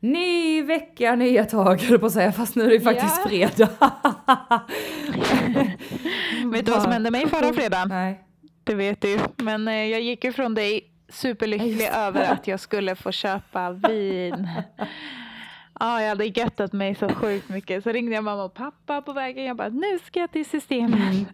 [0.00, 3.28] Ny vecka, nya tag höll på att säga, fast nu är det faktiskt Ja.
[3.28, 3.68] fredag.
[6.52, 7.88] Vet du vad som hände mig förra fredagen?
[7.88, 8.24] Nej.
[8.64, 9.18] Det vet du.
[9.36, 14.48] Men eh, jag gick ju från dig superlycklig över att jag skulle få köpa vin.
[15.80, 17.82] Ja, jag hade göttat mig så sjukt mycket.
[17.84, 19.44] Så ringde jag mamma och pappa på vägen.
[19.44, 21.28] Jag bara, nu ska jag till systemet.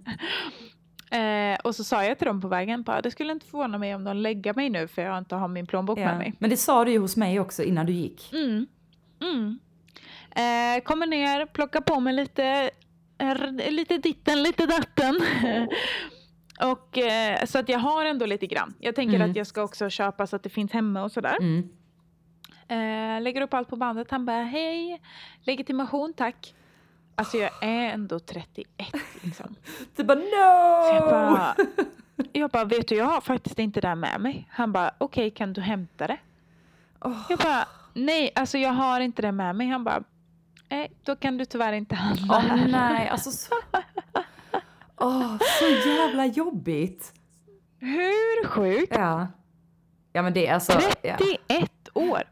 [1.15, 3.95] Eh, och så sa jag till dem på vägen, bara, det skulle inte förvåna mig
[3.95, 6.19] om de lägger mig nu för jag inte har min plånbok med Ja.
[6.19, 6.35] mig.
[6.39, 8.33] Men det sa du ju hos mig också innan du gick.
[8.33, 8.67] Mm.
[9.23, 9.59] Mm.
[10.31, 12.71] Eh, kommer ner, plockar på mig lite,
[13.19, 15.21] r- lite ditten, lite datten.
[16.73, 18.75] och, eh, så att jag har ändå lite grann.
[18.81, 19.31] Jag tänker Mm.
[19.31, 21.37] att jag ska också köpa så att det finns hemma och sådär.
[21.41, 21.69] Mm.
[22.69, 24.11] Eh, lägger upp allt på bandet.
[24.11, 25.01] Han bara, hej,
[25.43, 26.55] legitimation tack.
[27.15, 28.67] Alltså jag är ändå 31
[29.23, 29.55] liksom.
[29.97, 30.95] Du bara no!
[30.95, 31.57] Jag bara,
[32.33, 34.49] jag bara, vet du jag har faktiskt inte det här med mig.
[34.51, 36.19] Han bara, okej kan du hämta det?
[37.01, 37.21] Åh.
[37.29, 39.69] Jag bara, nej alltså jag har inte det med mig.
[39.69, 40.03] Han bara,
[40.69, 42.69] nej då kan du tyvärr inte handla Åh här.
[42.69, 43.55] nej, alltså så...
[44.97, 47.13] Åh, så jävla jobbigt.
[47.79, 48.93] Hur sjukt?
[48.97, 49.27] Ja.
[50.13, 50.73] Ja men det är alltså...
[51.03, 51.17] Ja.
[51.19, 52.23] 31 år.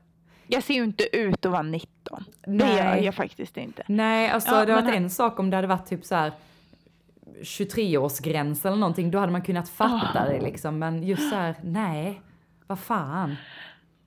[0.52, 2.24] Jag ser ju inte ut att vara 19.
[2.46, 2.76] Det Nej.
[2.76, 3.82] gör jag faktiskt inte.
[3.86, 6.32] Nej, alltså Ja, det hade varit en sak om det hade varit typ så här
[7.42, 10.24] 23-årsgräns eller någonting, då hade man kunnat fatta Ah.
[10.28, 10.78] det liksom.
[10.78, 12.22] Men just så här, nej,
[12.66, 13.36] vad fan.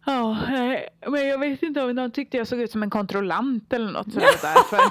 [0.06, 3.74] Ja, nej, men jag vet inte om de tyckte jag såg ut som en kontrollant
[3.74, 4.80] eller något sådär därför.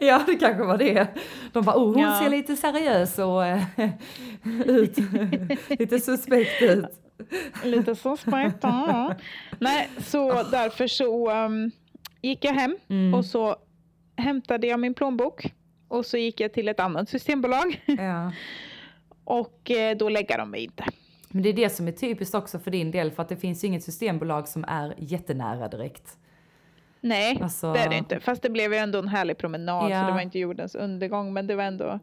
[0.00, 1.06] Ja, det kanske var det.
[1.52, 2.18] De bara, oh, hon Ja.
[2.22, 3.62] ser lite seriös och eh,
[4.66, 4.96] ut,
[5.68, 6.84] lite suspekt ut.
[7.64, 8.16] Lite så
[8.62, 9.14] ja.
[9.58, 11.70] Nej, så därför så um,
[12.22, 13.14] gick jag hem Mm.
[13.14, 13.56] och så
[14.16, 15.54] hämtade jag min plånbok.
[15.88, 18.32] Och så gick jag till ett annat systembolag Ja.
[19.24, 20.84] och eh, då lägger de mig inte.
[21.28, 23.64] Men det är det som är typiskt också för din del, för att det finns
[23.64, 26.16] ju inget systembolag som är jättenära direkt.
[27.00, 28.20] Nej, Alltså- det är det inte.
[28.20, 30.00] Fast det blev ju ändå en härlig promenad Ja.
[30.00, 31.32] så det var inte jordens undergång.
[31.32, 31.98] Men det var ändå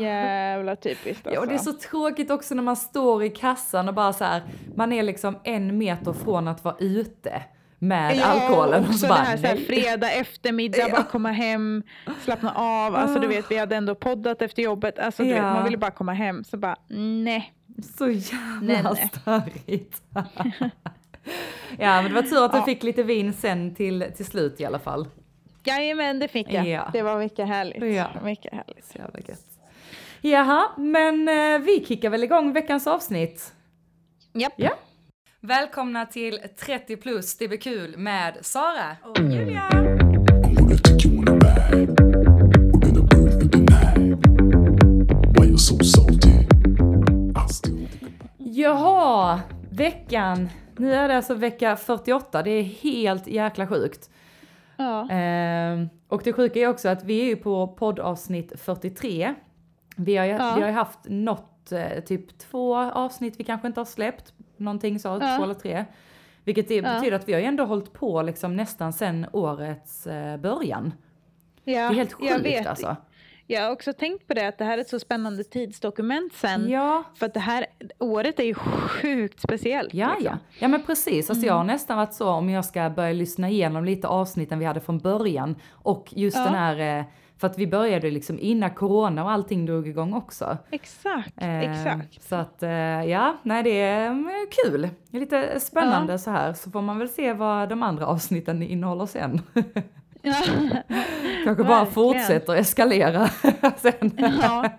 [0.00, 1.30] jävla typiskt alltså.
[1.34, 4.24] Ja, och det är så tråkigt också när man står i kassan och bara så
[4.24, 4.42] här,
[4.74, 7.42] man är liksom en meter från att vara ute
[7.78, 8.80] med alkoholen.
[8.84, 10.88] Och så så det bara, här, så här fredag eftermiddag, Ja.
[10.90, 11.82] bara komma hem,
[12.24, 12.94] slappna av.
[12.96, 13.30] Alltså du Ah.
[13.30, 14.98] vet, vi hade ändå poddat efter jobbet.
[14.98, 15.52] Alltså du vet, Ja.
[15.54, 16.44] man ville bara komma hem.
[16.44, 17.52] Så bara, nej.
[17.98, 19.10] Så jävla nej.
[19.12, 20.02] störigt.
[21.78, 22.64] ja, men det var tur att du Ja.
[22.64, 25.08] fick lite vin sen till, till slut i alla fall.
[25.64, 26.66] Jajamän, det fick jag.
[26.68, 26.90] Ja.
[26.92, 27.96] Det var mycket härligt.
[27.96, 28.06] Ja.
[28.24, 28.84] Mycket härligt.
[28.84, 29.44] Så jävla gött.
[30.20, 33.52] Jaha, men eh, vi kickar väl igång veckans avsnitt.
[34.32, 34.52] Japp.
[34.56, 34.70] Ja.
[35.40, 38.96] Välkomna till 30 plus, det blir kul med Sara.
[39.02, 39.68] Och Julia.
[39.70, 41.92] I'm gonna take you on a ride.
[41.92, 44.26] We're gonna burn through the night.
[45.38, 46.28] Why you're so salty?
[46.28, 49.40] I still think about Jaha,
[49.70, 50.48] veckan.
[50.76, 54.10] Nu är det alltså vecka 48, det är helt jäkla sjugt.
[54.76, 55.10] Ja.
[55.10, 59.34] Ehm, och det sjuka är också att vi är ju på poddavsnitt 43.
[59.98, 60.54] Vi har ju, Ja.
[60.56, 64.32] vi har haft något, eh, typ två avsnitt vi kanske inte har släppt.
[64.56, 65.36] Någonting så, Ja.
[65.36, 65.84] två eller tre.
[66.44, 70.36] Vilket det betyder att vi har ju ändå hållit på liksom nästan sen årets eh,
[70.36, 70.92] början.
[71.64, 72.96] Ja, Det är helt jag sjukt alltså.
[73.50, 76.68] Jag har också tänkt på det, att det här är ett så spännande tidsdokument sen.
[76.70, 77.66] Ja, För att det här
[77.98, 79.94] året är ju sjukt speciellt.
[79.94, 80.24] ja, liksom.
[80.24, 80.38] ja.
[80.58, 81.66] Ja men precis, alltså jag Mm.
[81.66, 84.98] har nästan varit så om jag ska börja lyssna igenom lite avsnitten vi hade från
[84.98, 85.56] början.
[85.70, 86.44] Och just Ja.
[86.44, 87.04] den här, eh,
[87.38, 90.56] för att vi började liksom innan corona och allting drog igång också.
[90.70, 92.22] Exakt, Eh, exakt.
[92.22, 92.70] Så att eh,
[93.04, 94.88] ja, nej det är mm, kul.
[95.10, 96.52] Det är lite spännande så här.
[96.52, 99.40] Så får man väl se vad de andra avsnitten innehåller sen.
[100.22, 100.34] Ja.
[101.44, 101.86] Kanske bara Verkligen.
[101.94, 103.28] fortsätter eskalera
[103.76, 104.12] sen.
[104.42, 104.70] ja,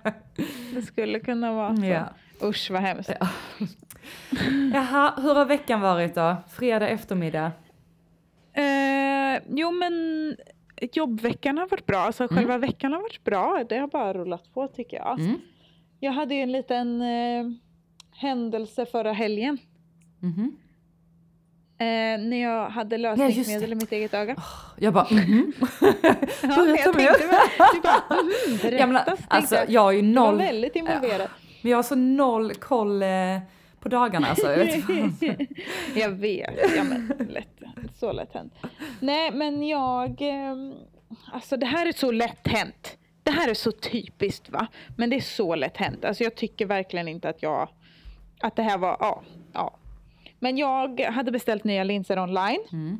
[0.75, 1.85] det skulle kunna vara så.
[1.85, 2.03] Ja.
[2.43, 3.11] Usch vad hemskt.
[4.73, 6.35] Jaha, hur har veckan varit då?
[6.49, 7.51] Fredag eftermiddag?
[8.53, 9.93] Eh, jo men
[10.93, 13.63] jobbveckan har varit bra, alltså själva veckan har varit bra.
[13.69, 15.19] Det har bara rullat på tycker jag.
[15.19, 15.39] Mm.
[15.99, 17.45] Jag hade ju en liten eh,
[18.11, 19.57] händelse förra helgen.
[20.19, 20.55] Mhm.
[21.81, 21.85] Eh,
[22.27, 23.73] när jag hade Ja, lösningsmedel det.
[23.73, 24.35] i mitt eget öga.
[24.77, 25.53] Jag bara mhm.
[25.81, 25.93] Ja,
[26.41, 27.17] jag tänkte bara,
[27.73, 28.77] du bara mm, berätta.
[28.99, 29.69] Ja, tänkte alltså jag.
[29.69, 31.29] jag har ju Du var noll, väldigt involverad.
[31.61, 33.07] men jag har så noll koll eh,
[33.79, 34.51] på dagarna alltså.
[34.51, 35.45] Jag vet inte.
[35.95, 37.61] jag vet, ja men lätt,
[37.95, 38.53] så lätt hänt.
[38.99, 40.73] Nej men jag, ehm,
[41.33, 42.97] alltså det här är så lätt hänt.
[43.23, 44.67] Det här är så typiskt va,
[44.97, 46.05] men det är så lätt hänt.
[46.05, 47.69] Alltså jag tycker verkligen inte att jag,
[48.39, 49.23] att det här var, ja,
[49.53, 49.75] ja.
[50.39, 52.63] Men jag hade beställt nya linser online.
[52.71, 52.99] Mm.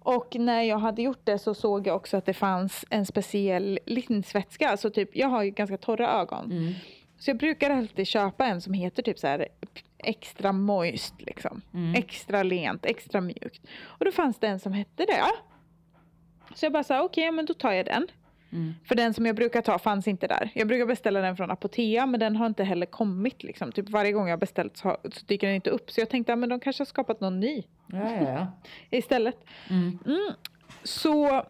[0.00, 3.78] Och när jag hade gjort det så såg jag också att det fanns en speciell
[3.86, 4.68] linsvätska.
[4.68, 6.52] Alltså typ, jag har ju ganska torra ögon.
[6.52, 6.74] Mm.
[7.18, 9.48] Så jag brukar alltid köpa en som heter typ så här
[9.98, 11.62] extra moist liksom.
[11.74, 11.94] Mm.
[11.94, 13.66] Extra lent, extra mjukt.
[13.82, 15.24] Och då fanns det en som hette det.
[16.54, 18.06] Så jag bara sa okej, ja, men då tar jag den.
[18.52, 18.74] Mm.
[18.84, 20.50] För den som jag brukar ta fanns inte där.
[20.54, 23.42] Jag brukar beställa den från Apotea men den har inte heller kommit.
[23.42, 23.72] Liksom.
[23.72, 25.90] Typ varje gång jag har beställt så, har, så dyker den inte upp.
[25.90, 28.46] Så jag tänkte att de kanske har skapat någon ny Ja, ja, ja.
[28.98, 29.44] istället.
[29.70, 29.98] Mm.
[30.06, 30.32] Mm.
[30.82, 31.44] Så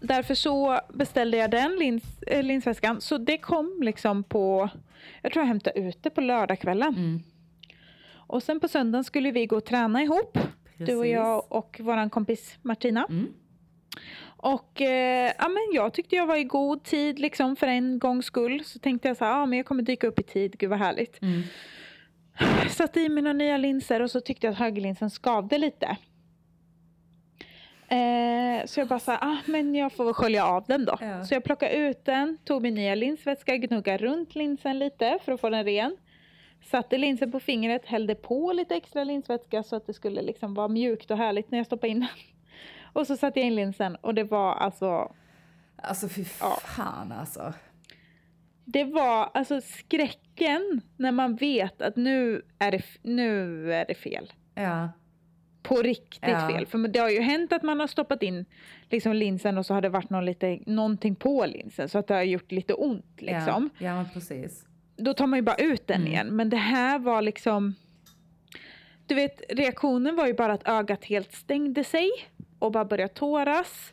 [0.00, 3.00] därför så beställde jag den lins, äh, linsväskan.
[3.00, 4.68] Så det kom liksom på,
[5.22, 6.94] jag tror jag hämtade ut det på lördagskvällen.
[6.94, 7.22] Mm.
[8.10, 10.38] Och sen på söndagen skulle vi gå och träna ihop.
[10.76, 11.12] Du och Precis.
[11.12, 13.06] jag och våran kompis Martina.
[13.10, 13.32] Mm.
[14.40, 18.26] Och eh, ja, men jag tyckte jag var i god tid liksom för en gångs
[18.26, 18.64] skull.
[18.64, 20.78] Så tänkte jag så här, ja men jag kommer dyka upp i tid, gud vad
[20.78, 21.22] härligt.
[21.22, 21.42] Mm.
[22.70, 25.96] Satte i mina nya linser och så tyckte jag att högerlinsen skavde lite.
[27.90, 30.96] Eh, så jag bara sa, ah, men jag får väl skölja av den då.
[31.00, 31.24] Ja.
[31.24, 35.40] Så jag plockade ut den, tog min nya linsvätska, gnuggade runt linsen lite för att
[35.40, 35.96] få den ren.
[36.70, 40.68] Satte linsen på fingret, hällde på lite extra linsvätska så att det skulle liksom vara
[40.68, 42.08] mjukt och härligt när jag stoppade in den.
[42.92, 45.12] Och så satte jag in linsen och det var alltså,
[45.82, 46.58] Alltså fy Ja.
[46.76, 47.52] fan alltså.
[48.64, 54.32] det var alltså skräcken när man vet att nu är det, nu är det fel.
[54.54, 54.88] Ja.
[55.68, 56.48] På riktigt Ja.
[56.48, 56.66] fel.
[56.66, 58.44] För det har ju hänt att man har stoppat in
[58.90, 62.14] liksom linsen och så har det varit någon lite, någonting på linsen så att det
[62.14, 63.14] har gjort lite ont.
[63.18, 63.70] Liksom.
[63.78, 64.64] Ja, ja precis.
[64.96, 66.12] Då tar man ju bara ut den Mm.
[66.12, 66.26] igen.
[66.36, 67.74] Men det här var liksom...
[69.06, 72.10] Du vet, reaktionen var ju bara att ögat helt stängde sig
[72.58, 73.92] och bara började tåras.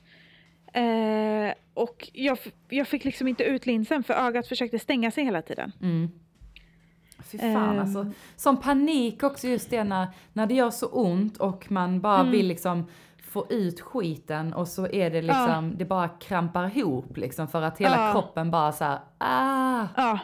[0.74, 2.38] Eh, och jag,
[2.70, 5.72] jag fick liksom inte ut linsen för ögat försökte stänga sig hela tiden.
[5.82, 6.12] Mm.
[7.32, 7.80] Fy fan Ehm.
[7.80, 8.06] alltså.
[8.36, 12.32] Som panik också just det när, när det gör så ont och man bara Mm.
[12.32, 12.86] vill liksom
[13.32, 17.78] få ut skiten och så är det liksom, det bara krampar ihop liksom för att
[17.78, 18.12] hela Ja.
[18.12, 19.88] kroppen bara så här, ah.
[19.96, 20.20] Ja,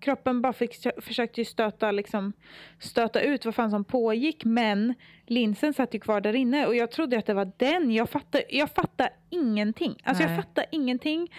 [0.00, 2.32] kroppen bara fick, försökte ju stöta, liksom,
[2.78, 4.94] stöta ut vad fan som pågick men
[5.26, 7.90] linsen satt ju kvar där inne och jag trodde att det var den.
[7.92, 10.00] Jag fattade, jag fattade ingenting.
[10.04, 10.32] Alltså Nej.
[10.32, 11.32] jag fattade ingenting.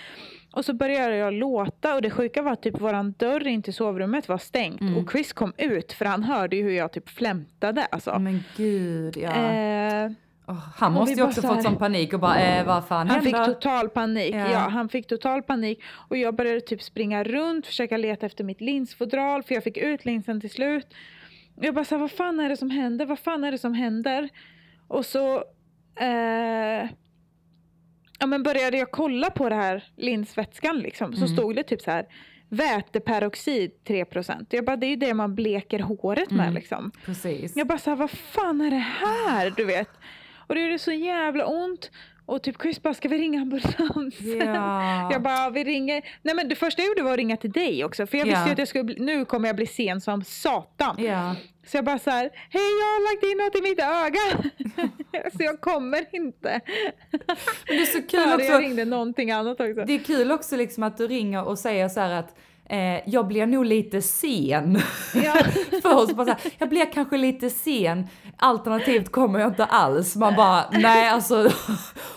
[0.51, 3.73] Och så började jag låta och det sjuka var att typ våran dörr in till
[3.73, 4.97] sovrummet var stängt Mm.
[4.97, 7.85] och Chris kom ut för han hörde ju hur jag typ flämtade.
[7.85, 8.19] Alltså.
[8.19, 9.53] Men gud ja.
[9.53, 10.11] Eh,
[10.49, 13.07] Åh, han måste ju också så fått här- sån panik och bara, eh, vad fan
[13.09, 13.53] Han fick händer?
[13.53, 14.35] total panik.
[14.35, 14.51] Ja.
[14.51, 14.57] Ja.
[14.59, 15.79] han fick total panik.
[16.09, 20.05] Och jag började typ springa runt, försöka leta efter mitt linsfodral för jag fick ut
[20.05, 20.87] linsen till slut.
[21.61, 23.05] Jag bara så här, vad fan är det som händer?
[23.05, 24.29] Vad fan är det som händer?
[24.87, 25.35] Och så
[25.99, 26.89] eh,
[28.19, 31.13] ja, men började jag kolla på det här linsvätskan liksom.
[31.13, 31.37] Så Mm.
[31.37, 32.05] stod det typ så här
[32.49, 34.47] väteperoxid 3%.
[34.49, 36.53] Jag bara, det är ju det man bleker håret med Mm.
[36.53, 36.91] liksom.
[37.05, 37.55] Precis.
[37.55, 39.53] Jag bara såhär, vad fan är det här?
[39.57, 39.89] Du vet.
[40.49, 41.91] Och det gjorde så jävla ont.
[42.25, 44.11] Och typ Chris bara, ska vi ringa ambulansen?
[44.39, 45.09] Ja.
[45.11, 46.01] Jag bara, "Ja, vi ringer.
[46.21, 48.07] Nej men det första jag gjorde var att ringa till dig också.
[48.07, 50.95] För jag visste ju att jag skulle bli, nu kommer jag bli sen som satan.
[50.99, 51.35] Ja.
[51.65, 55.29] Så jag bara så här, hej jag har lagt in något i mitt öga.
[55.37, 56.61] så jag kommer inte.
[57.11, 58.45] Men det är så kul Före också.
[58.45, 59.85] jag ringde någonting annat också.
[59.85, 62.35] Det är kul också liksom att du ringer och säger så här att
[62.69, 64.81] eh, jag blir nog lite sen.
[65.13, 65.33] Ja.
[65.81, 68.07] För oss bara så här, jag blir kanske lite sen,
[68.37, 70.15] alternativt kommer jag inte alls.
[70.15, 71.35] Man bara, nej alltså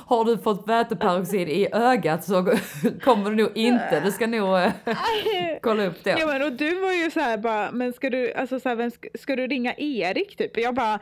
[0.06, 2.44] har du fått väteperoxid i ögat så
[3.02, 4.72] kommer du nog inte, du ska nog eh,
[5.60, 6.16] kolla upp det.
[6.18, 8.76] Ja men och du var ju så här bara, men ska du, alltså så här,
[8.76, 10.58] vem ska, ska du ringa Erik typ?
[10.58, 10.98] Jag bara,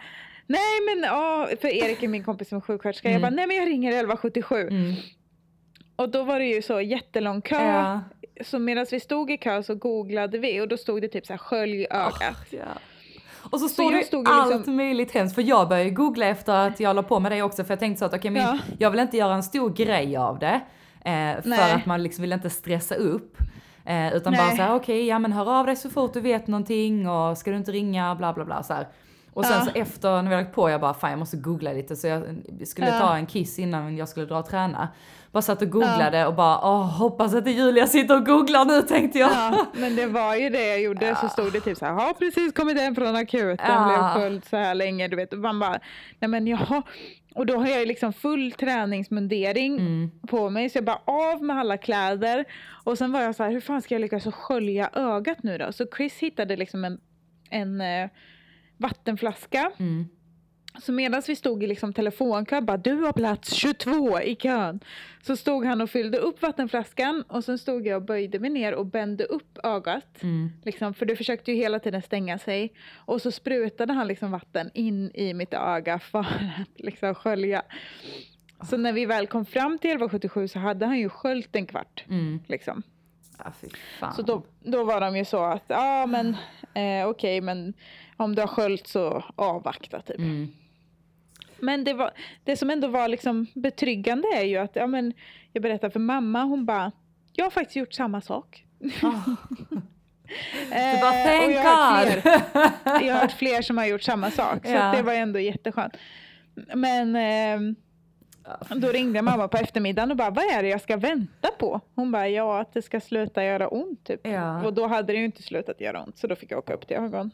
[0.46, 3.08] nej men ja, för Erik är min kompis som är sjuksköterska.
[3.08, 3.22] Mm.
[3.22, 4.68] Jag bara, nej men jag ringer 1177.
[4.68, 4.94] Mm.
[6.00, 7.64] Och då var det ju så jättelång kö.
[7.64, 8.00] Ja.
[8.44, 11.32] Så medan vi stod i kö så googlade vi och då stod det typ så
[11.32, 12.46] här skölj ögat.
[12.50, 12.58] Ja.
[13.50, 16.52] Och så står det stod ju allt liksom- möjligt hemskt, för jag började googla efter
[16.52, 18.58] att jag la på med det också, för jag tänkte så att okej, men Ja.
[18.78, 20.60] jag vill inte göra en stor grej av det,
[21.04, 21.72] eh, för Nej.
[21.72, 23.36] att man liksom vill inte stressa upp.
[23.84, 24.42] Eh, utan Nej.
[24.46, 27.38] bara så här, okej, ja men hör av dig så fort du vet någonting och
[27.38, 28.86] ska du inte ringa, bla bla bla så här.
[29.34, 29.64] Och sen Ja.
[29.64, 32.22] så efter när vi lagt på, jag bara fan jag måste googla lite, så jag
[32.64, 32.98] skulle Ja.
[32.98, 34.88] ta en kiss innan jag skulle dra och träna.
[35.32, 38.82] Bara satt och googlade och bara, åh hoppas att det Julia sitter och googlar nu
[38.82, 39.30] tänkte jag.
[39.30, 41.16] Ja, men det var ju det jag gjorde.
[41.20, 43.88] Så stod det typ så här, har precis kommit hem från akuten, Ja.
[44.14, 45.08] blev sköld så här länge.
[45.08, 45.32] Du vet.
[45.32, 45.80] Och man bara,
[46.18, 46.82] nej men jaha.
[47.34, 50.10] Och då har jag ju liksom full träningsmundering Mm.
[50.28, 50.70] på mig.
[50.70, 52.44] Så jag bara av med alla kläder.
[52.84, 55.72] Och sen var jag så här, hur fan ska jag lyckas skölja ögat nu då?
[55.72, 56.98] Så Chris hittade liksom en,
[57.50, 58.10] en eh,
[58.80, 59.72] vattenflaska.
[59.78, 60.08] Mm.
[60.82, 64.80] Så medan vi stod i liksom telefonkö, bara du har plats 22 i kön.
[65.22, 68.74] Så stod han och fyllde upp vattenflaskan och sen stod jag och böjde mig ner
[68.74, 70.22] och bände upp ögat.
[70.22, 70.50] Mm.
[70.64, 72.72] Liksom, för det försökte ju hela tiden stänga sig.
[72.96, 76.26] Och så sprutade han liksom vatten in i mitt öga för att
[76.76, 77.62] liksom skölja.
[78.70, 82.04] Så när vi väl kom fram till 1177 så hade han ju sköljt en kvart.
[82.08, 82.40] Mm.
[82.46, 82.82] Liksom.
[84.00, 84.14] Fan.
[84.14, 86.36] Så då, då var de ju så att, ja men
[86.74, 87.74] eh, okej men
[88.16, 90.18] om du har sköljt så avvakta typ.
[90.18, 90.48] Mm.
[91.58, 92.10] Men det, var,
[92.44, 95.12] det som ändå var liksom betryggande är ju att, ja men
[95.52, 96.92] jag berättar för mamma, hon bara,
[97.32, 98.64] jag har faktiskt gjort samma sak.
[99.02, 99.12] Ah.
[100.72, 103.86] Eh, Du bara, och thank jag har hört fler- jag har hört fler som har
[103.86, 104.92] gjort samma sak, så Ja.
[104.96, 105.96] det var ändå jätteskönt.
[106.74, 107.74] Men ehm,
[108.76, 111.80] då ringde mamma på eftermiddagen och bara, vad är det jag ska vänta på?
[111.94, 114.26] Hon bara, ja att det ska sluta göra ont typ.
[114.26, 114.64] Ja.
[114.64, 116.86] Och då hade det ju inte slutat göra ont, så då fick jag åka upp
[116.86, 117.30] till ögon.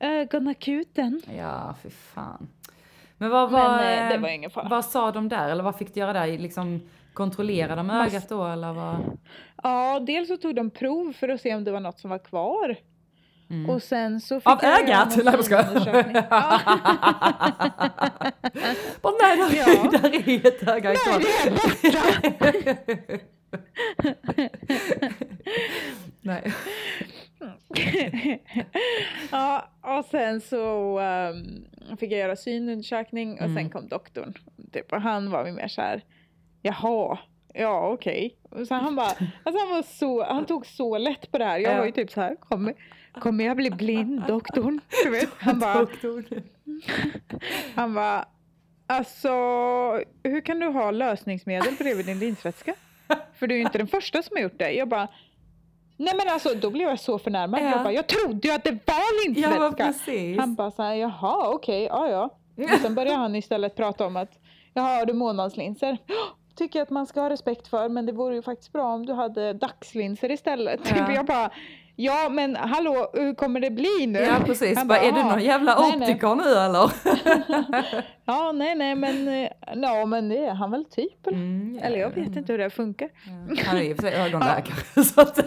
[0.00, 1.22] ögonakuten.
[1.36, 2.48] Ja, fy fan.
[3.18, 4.68] Men vad Men var, eh, det eh, var ingen fara.
[4.68, 5.48] vad sa de där?
[5.48, 6.38] Eller vad fick du göra där?
[6.38, 6.80] Liksom
[7.12, 9.18] kontrollera de ögat då eller vad?
[9.62, 12.18] Ja, dels så tog de prov för att se om det var något som var
[12.18, 12.76] kvar.
[13.50, 13.70] Mm.
[13.70, 15.16] Och sen så fick Av jag ögat?
[15.16, 15.64] Nej jag skojar.
[19.02, 19.64] Bara, nej, där, Ja.
[19.98, 21.20] där är ett öga Nej, kvar.
[21.20, 22.02] det är borta!
[26.20, 26.52] Nej.
[29.30, 31.64] ja, och sen så ehm,
[32.00, 33.54] fick jag göra synundersökning och Mm.
[33.56, 34.34] sen kom doktorn.
[34.72, 36.02] Typ, och han var mer så här,
[36.62, 37.18] jaha,
[37.54, 38.36] ja okej.
[38.50, 39.06] Och Så han bara,
[39.42, 41.58] alltså han var så, han tog så lätt på det här.
[41.58, 41.78] Jag Ja.
[41.78, 42.74] var ju typ så här, kommer,
[43.20, 44.80] kommer jag bli blind doktorn?
[45.38, 45.86] Han bara.
[47.74, 48.24] Han bara,
[48.86, 49.28] alltså
[50.22, 52.74] hur kan du ha lösningsmedel bredvid din linsvätska?
[53.34, 54.72] För du är ju inte den första som har gjort det.
[54.72, 55.08] Jag bara,
[55.96, 57.60] nej men alltså då blev jag så förnärmad.
[57.60, 57.70] Ja.
[57.70, 59.84] Jag bara, jag trodde ju att det var Ja linsvätska.
[59.86, 60.38] precis.
[60.38, 62.30] han bara så här, jaha okej, ja ja.
[62.74, 64.38] Och sen började han istället prata om att,
[64.74, 65.98] jaha har du månadslinser?
[66.56, 69.06] Tycker jag att man ska ha respekt för, men det vore ju faktiskt bra om
[69.06, 70.80] du hade dagslinser istället.
[70.96, 71.12] Ja.
[71.14, 71.50] Jag bara,
[71.96, 74.18] ja men hallå, hur kommer det bli nu?
[74.18, 76.92] Ja precis, Han bara, är du "Ja, någon jävla nej, nej." optiker nu eller?
[78.26, 81.26] Ja, nej, nej, men, eh, ja, men det är han väl typ.
[81.26, 83.08] Eller, Mm, ja, eller jag vet inte hur det funkar.
[83.66, 85.38] Han är och för sig ögonläkare så att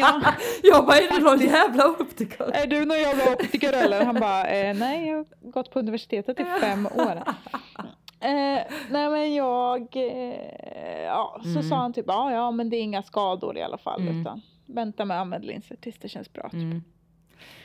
[0.00, 0.20] Ja.
[0.62, 2.50] jag bara, är du någon jävla optiker?
[2.54, 4.04] Är du någon jävla optiker eller?
[4.04, 7.22] Han bara, eh, nej, jag har gått på universitetet i fem år.
[8.20, 11.62] Eh, nej, men jag, eh, ja, så Mm.
[11.62, 14.20] sa han typ, ja, ja, men det är inga skador i alla fall, Mm.
[14.20, 16.42] utan vänta med att använda linser tills det känns bra.
[16.42, 16.52] typ.
[16.54, 16.82] Mm.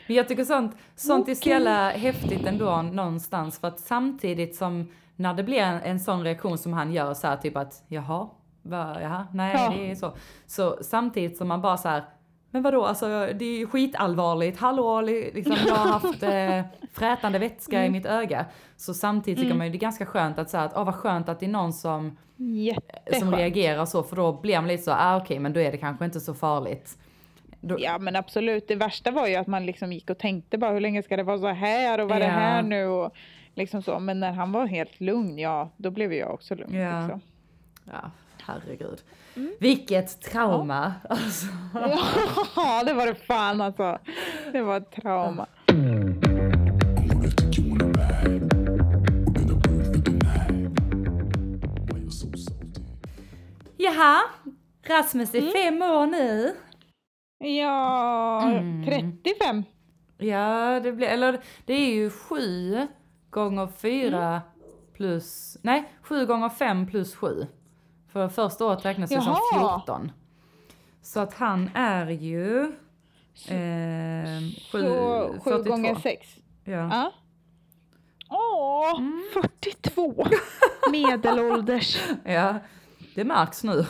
[0.08, 4.92] Men jag tycker sånt, sånt är så jävla häftigt ändå någonstans för att samtidigt som
[5.16, 8.30] när det blir en, en sån reaktion som han gör så här typ att jaha,
[8.62, 9.74] va, jaha, nej Ja.
[9.75, 10.16] det är så.
[10.46, 12.04] Så samtidigt som man bara så här,
[12.51, 16.62] men vadå alltså det är ju skitallvarligt, hallå li- liksom jag har haft eh,
[16.94, 18.46] frätande vätska i mitt öga.
[18.77, 19.58] Så samtidigt tycker Mm.
[19.58, 21.50] man ju det är ganska skönt att säga att åh vad skönt att det är
[21.50, 23.36] någon som som Jätteskönt.
[23.36, 26.06] reagerar så för då blir man lite så, ah okej men då är det kanske
[26.06, 26.98] inte så farligt.
[27.62, 30.72] Då, Ja men absolut, det värsta var ju att man liksom gick och tänkte bara
[30.72, 32.32] hur länge ska det vara så här och vad är det Ja.
[32.32, 33.12] här nu och
[33.56, 34.00] liksom så.
[34.00, 36.75] Men när han var helt lugn, ja då blev jag också lugn.
[36.75, 37.00] Ja.
[37.01, 37.22] Liksom.
[37.84, 38.12] Ja,
[38.48, 39.01] herregud.
[39.36, 39.54] Mm.
[39.60, 40.94] Vilket trauma!
[41.10, 41.46] Alltså.
[42.56, 44.00] Ja, det var det fan alltså.
[44.51, 45.48] Det var ett trauma.
[53.77, 54.22] Jaha,
[54.88, 55.48] Rasmus Mm.
[55.48, 56.56] är fem år nu.
[57.39, 58.86] Ja, Mm.
[58.86, 59.63] 35.
[60.18, 62.88] Ja, det blir, eller det är ju sju
[63.30, 64.42] gånger fyra Mm.
[64.94, 67.48] plus, nej, sju gånger fem plus sju.
[68.12, 69.80] För första året räknas ju som Jaha.
[69.80, 70.12] 14.
[71.02, 72.62] Så att han är ju
[73.48, 75.70] eh, sju, Så 7 42.
[75.72, 76.28] gånger 6.
[76.64, 76.74] Ja.
[76.92, 77.12] Ja.
[78.30, 79.24] Åh, Mm.
[79.34, 80.28] 42.
[80.92, 81.98] Medelålders.
[82.26, 82.56] Ja,
[83.16, 83.86] det märks nu.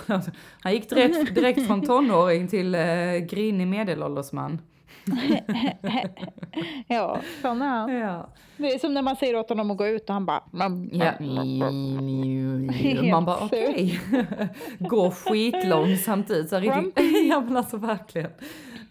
[0.62, 2.82] Han gick direkt, direkt från tonåring till eh,
[3.30, 4.62] grinig medelålders man.
[6.88, 7.92] Ja, sån är han.
[7.94, 8.30] Ja.
[8.58, 10.44] Det är som när man säger åt honom att gå ut och han bara...
[10.92, 11.14] ja.
[13.12, 14.00] Man bara okej.
[14.80, 16.50] Går skitlångsamt ut.
[16.50, 17.28] Så riktigt, Grumpy.
[17.30, 18.32] ja men alltså verkligen.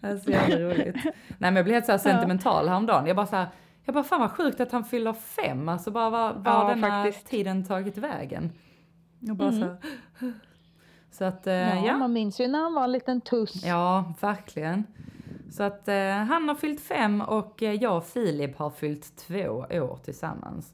[0.01, 0.95] Det är så jävla roligt.
[1.03, 3.05] Nej men jag blev helt så här sentimental häromdagen.
[3.07, 3.47] Jag bara så här,
[3.85, 5.69] jag bara fan vad sjukt att han fyller fem.
[5.69, 7.27] Alltså bara vad har Ja, denna faktiskt.
[7.29, 8.51] tiden tagit vägen?
[9.29, 9.77] Och bara så här,
[11.11, 11.97] Så att eh, Ja, ja.
[11.97, 13.65] man minns ju när han var en liten tuss.
[13.65, 14.83] Ja, verkligen.
[15.49, 19.65] Så att eh, han har fyllt fem och eh, jag och Filip har fyllt två
[19.71, 20.73] år tillsammans.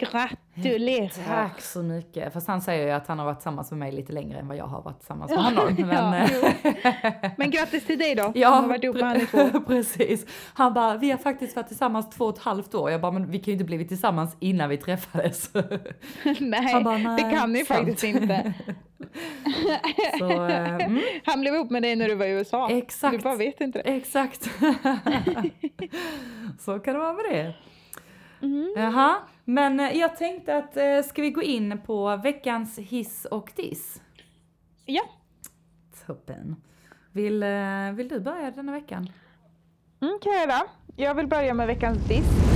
[0.00, 1.26] Gratulerar.
[1.26, 2.32] Tack så mycket.
[2.32, 4.56] Fast han säger ju att han har varit tillsammans med mig lite längre än vad
[4.56, 5.74] jag har varit tillsammans med honom.
[5.78, 7.30] Men, ja, eh.
[7.36, 9.60] Men grattis till dig då, ja, som har varit ihop med han i två.
[9.66, 10.26] precis.
[10.54, 12.90] Han bara, vi har faktiskt varit tillsammans två och ett halvt år.
[12.90, 15.50] Jag bara, men vi kan ju inte blivit tillsammans innan vi träffades.
[16.40, 17.78] Nej, bara, nej, det kan ni sant.
[17.78, 18.52] faktiskt inte.
[20.18, 22.70] så, eh, mm, Han blev ihop med dig när du var i USA.
[22.70, 23.16] Exakt.
[23.16, 23.90] Du bara vet inte det.
[23.90, 24.50] exakt.
[26.58, 27.54] så kan det vara med det.
[28.42, 28.72] Mm.
[28.76, 33.52] Jaha, men eh, jag tänkte att eh, ska vi gå in på veckans hiss och
[33.56, 34.02] diss?
[34.86, 35.02] Ja.
[36.06, 36.56] Toppen.
[37.12, 39.12] Vill, eh, vill du börja denna veckan?
[40.02, 40.62] Mm, kan jag göra.
[40.96, 42.50] Jag vill börja med veckans diss.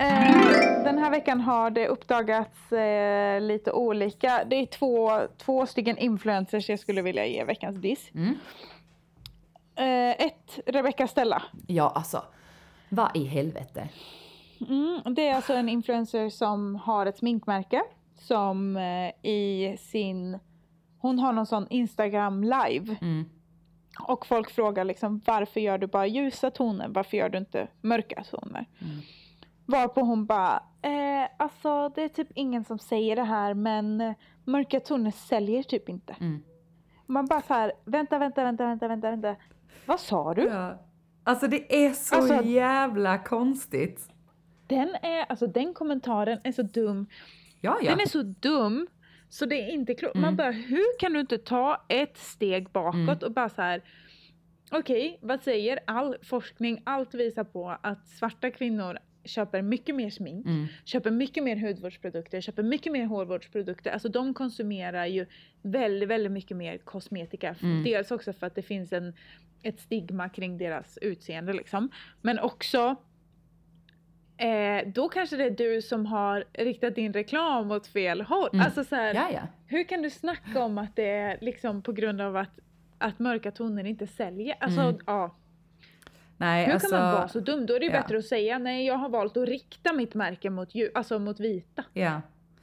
[0.00, 4.44] Eh, den här veckan har det uppdagats eh, lite olika.
[4.44, 8.10] Det är två, två stycken influencers jag skulle vilja ge veckans diss.
[8.14, 8.34] Mm.
[9.76, 11.42] Eh, ett, Rebecca Stella.
[11.66, 12.22] Ja, alltså.
[12.88, 13.88] Vad i helvete?
[14.68, 17.82] Mm, det är alltså en influencer som har ett sminkmärke
[18.14, 20.38] som eh, i sin...
[20.98, 22.96] Hon har någon sån Instagram live.
[23.00, 23.24] Mm.
[24.08, 26.88] Och folk frågar liksom varför gör du bara ljusa toner?
[26.88, 28.66] Varför gör du inte mörka toner?
[28.80, 28.96] Mm.
[29.66, 34.12] Varpå hon bara, eh, alltså det är typ ingen som säger det här men eh,
[34.44, 36.16] mörka toner säljer typ inte.
[36.20, 36.42] Mm.
[37.06, 39.36] Man bara så här, vänta, vänta, vänta, vänta, vänta, vänta.
[39.86, 40.42] Vad sa du?
[40.42, 40.78] Ja.
[41.24, 44.08] Alltså det är så Alltså- jävla konstigt.
[44.70, 47.06] Den är, alltså den kommentaren är så dum.
[47.60, 47.90] Ja, ja.
[47.90, 48.86] Den är så dum
[49.28, 50.14] så det är inte klokt.
[50.14, 50.22] Mm.
[50.26, 53.18] Man bara, hur kan du inte ta ett steg bakåt Mm.
[53.22, 53.82] och bara så här.
[54.70, 56.82] Okej, vad säger all forskning?
[56.84, 60.66] Allt visar på att svarta kvinnor köper mycket mer smink, Mm.
[60.84, 63.90] köper mycket mer hudvårdsprodukter, köper mycket mer hårvårdsprodukter.
[63.90, 65.26] Alltså de konsumerar ju
[65.62, 67.54] väldigt, väldigt mycket mer kosmetika.
[67.62, 67.84] Mm.
[67.84, 69.12] Dels också för att det finns en,
[69.62, 71.90] ett stigma kring deras utseende liksom.
[72.22, 72.96] Men också
[74.40, 78.48] Eh, då kanske det är du som har riktat din reklam åt fel håll.
[78.52, 78.66] Mm.
[78.66, 79.40] Alltså så här, Ja, ja.
[79.66, 82.58] hur kan du snacka om att det är liksom på grund av att,
[82.98, 84.56] att mörka toner inte säljer?
[84.60, 84.98] Alltså, Mm.
[85.06, 85.36] ja.
[86.36, 86.88] Nej, Hur alltså.
[86.90, 87.66] kan man vara så dum?
[87.66, 88.00] Då är det ju ja.
[88.02, 91.84] bättre att säga nej, jag har valt att rikta mitt märke mot, alltså mot vita.
[91.92, 92.20] Ja.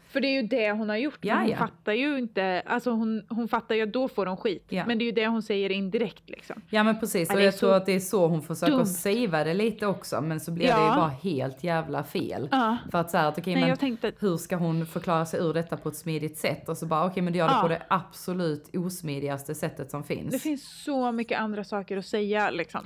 [0.09, 1.19] För det är ju det hon har gjort.
[1.21, 1.57] Ja, hon ja.
[1.57, 4.65] fattar ju inte, alltså hon, hon fattar ju att då får de skit.
[4.69, 4.85] Ja.
[4.85, 6.61] Men det är ju det hon säger indirekt liksom.
[6.69, 7.33] ja, men precis.
[7.33, 10.21] Och jag tror att det är så hon försöker säga det lite också.
[10.21, 12.49] Men så blir det ju bara helt jävla fel.
[12.91, 15.77] För att säga att okej, Nej, men tänkte, hur ska hon förklara sig ur detta
[15.77, 16.69] på ett smidigt sätt?
[16.69, 20.31] Och så bara okej, men du gör det på det absolut osmidigaste sättet som finns.
[20.31, 22.81] det finns så mycket andra saker att säga liksom.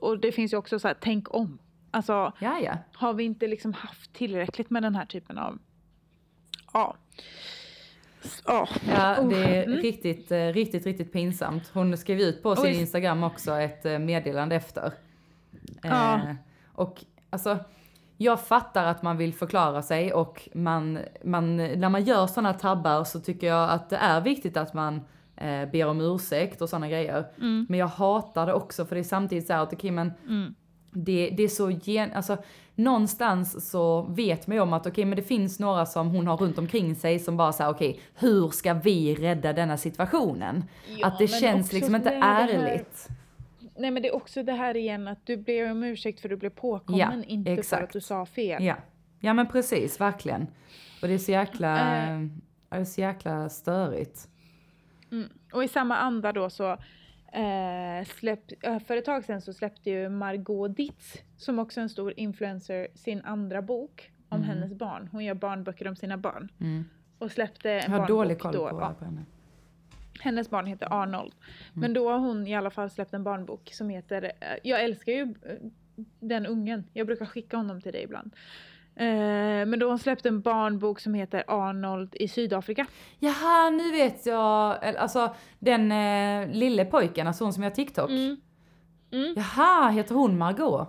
[0.00, 1.58] Och det finns ju också så här, tänk om.
[1.90, 2.32] Alltså,
[2.92, 5.58] har vi inte liksom haft tillräckligt med den här typen av...
[6.76, 6.96] Ja.
[8.22, 8.68] S- Ja.
[9.20, 9.78] Oh, det är mm.
[9.78, 11.70] riktigt, eh, riktigt, riktigt pinsamt.
[11.74, 12.80] Hon skrev ut på sin Oj.
[12.80, 14.92] Instagram också ett eh, meddelande efter.
[15.82, 16.14] Ja.
[16.14, 16.34] Eh,
[16.74, 17.58] och alltså,
[18.16, 23.04] jag fattar att man vill förklara sig och man, man, när man gör sådana tabbar
[23.04, 25.00] så tycker jag att det är viktigt att man
[25.36, 27.26] eh, ber om ursäkt och sådana grejer.
[27.38, 27.66] Mm.
[27.68, 30.54] Men jag hatar det också för det är samtidigt så här att okej men Mm.
[31.04, 32.36] Det, det är så gen, alltså
[32.74, 36.36] någonstans så vet man ju om att okej men det finns några som hon har
[36.36, 40.64] runt omkring sig som bara säger okej hur ska vi rädda denna situationen?
[40.98, 43.08] Ja, att det känns liksom inte det här- ärligt.
[43.78, 46.30] Nej men det är också det här igen att du ber om ursäkt för att
[46.30, 47.82] du blev påkommen, Ja, inte för exakt.
[47.82, 48.64] att du sa fel.
[48.64, 48.74] Ja.
[49.20, 50.46] ja men precis, verkligen.
[51.02, 52.20] Och det är så jäkla, Eh.
[52.68, 54.28] det är så jäkla störigt.
[55.12, 55.28] Mm.
[55.52, 56.76] Och i samma anda då så
[57.36, 61.82] eh, släpp, eh, för ett tag sedan så släppte ju Margot Ditz, som också är
[61.82, 64.48] en stor influencer, sin andra bok om Mm.
[64.48, 65.08] hennes barn.
[65.12, 66.48] Hon gör barnböcker om sina barn.
[66.60, 66.84] Mm.
[67.18, 68.68] Och släppte en Jag har dålig koll då.
[68.68, 69.24] på, ja, på henne.
[70.20, 71.32] hennes barn heter Arnold.
[71.34, 71.80] Mm.
[71.80, 75.12] Men då har hon i alla fall släppt en barnbok som heter, eh, jag älskar
[75.12, 75.54] ju eh,
[76.20, 78.34] den ungen, jag brukar skicka honom till dig ibland.
[78.98, 82.86] Eh, men då har hon släppt en barnbok som heter Arnold i Sydafrika.
[83.18, 88.10] Jaha, nu vet jag, alltså den eh, lille pojken, alltså hon som gör TikTok.
[88.10, 88.36] Mm.
[89.12, 89.34] Mm.
[89.36, 90.88] Jaha, heter hon Margot?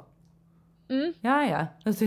[0.90, 1.14] Mm.
[1.22, 1.68] Ja, ja.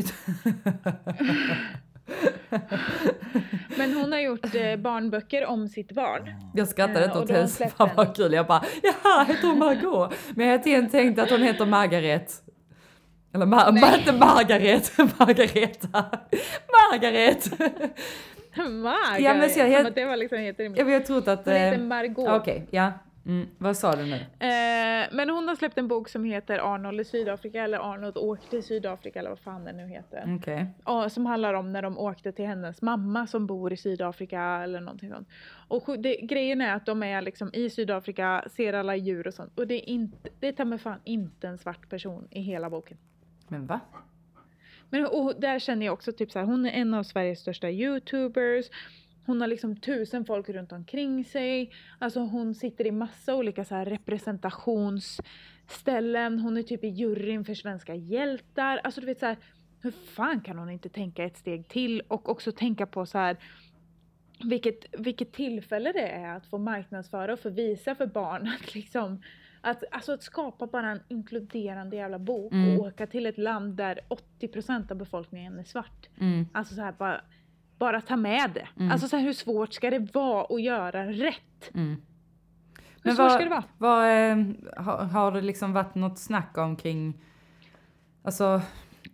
[3.79, 6.35] Men hon har gjort eh, barnböcker om sitt barn.
[6.55, 8.33] Jag skrattade Eh, inte och åt släppt fan vad kul.
[8.33, 10.15] Jag bara, jaha, heter hon Margot?
[10.35, 12.43] Men jag har hela tiden tänkt att hon heter Margaret.
[13.35, 13.99] Eller Mar- Nej.
[13.99, 16.05] inte Margaret, Margareta.
[16.91, 17.61] Margaret!
[18.59, 19.21] Margaret!
[19.23, 20.79] Ja, men så jag som helt- att det var liksom helt rimligt.
[20.81, 21.45] Jag har trott att...
[21.45, 22.29] Hon heter eh, Margot.
[22.29, 22.93] Okej, ja.
[23.27, 24.15] Mm, vad sa du nu?
[24.15, 28.51] Eh, men hon har släppt en bok som heter Arnold i Sydafrika eller Arnold åkte
[28.51, 30.25] till Sydafrika eller vad fan det nu heter.
[30.85, 34.81] Ja, som handlar om när de åkte till hennes mamma som bor i Sydafrika eller
[34.81, 35.29] någonting sånt.
[35.69, 39.59] Och det, grejen är att de är liksom i Sydafrika, ser alla djur och sånt.
[39.59, 42.71] Och det är inte, det är ta mig fan inte en svart person i hela
[42.71, 42.97] boken.
[43.51, 43.81] Men va?
[44.91, 47.71] Men och där känner jag också typ så här, hon är en av Sveriges största
[47.71, 48.67] youtubers.
[49.27, 51.73] Hon har liksom tusen folk runt omkring sig.
[51.99, 56.39] Alltså hon sitter i massa olika så här representationsställen.
[56.39, 58.81] Hon är typ i juryn för svenska hjältar.
[58.85, 59.37] Alltså du vet så här,
[59.81, 63.37] hur fan kan hon inte tänka ett steg till och också tänka på så här
[64.45, 69.23] vilket, vilket tillfälle det är att få marknadsföra och få visa för barn att liksom
[69.61, 72.79] att, alltså att skapa bara en inkluderande jävla bok Mm.
[72.81, 74.01] och åka till ett land där
[74.41, 76.09] 80% av befolkningen är svart.
[76.21, 76.49] Mm.
[76.53, 77.21] Alltså så här bara,
[77.79, 78.69] bara ta med det.
[78.77, 78.93] Mm.
[78.93, 81.75] Alltså så här, hur svårt ska det vara att göra rätt?
[81.75, 81.97] Mm.
[83.03, 83.65] Men vad, svårt ska det vara?
[83.79, 84.37] Vad, eh,
[84.85, 87.21] har, har det liksom varit något snack omkring,
[88.23, 88.45] alltså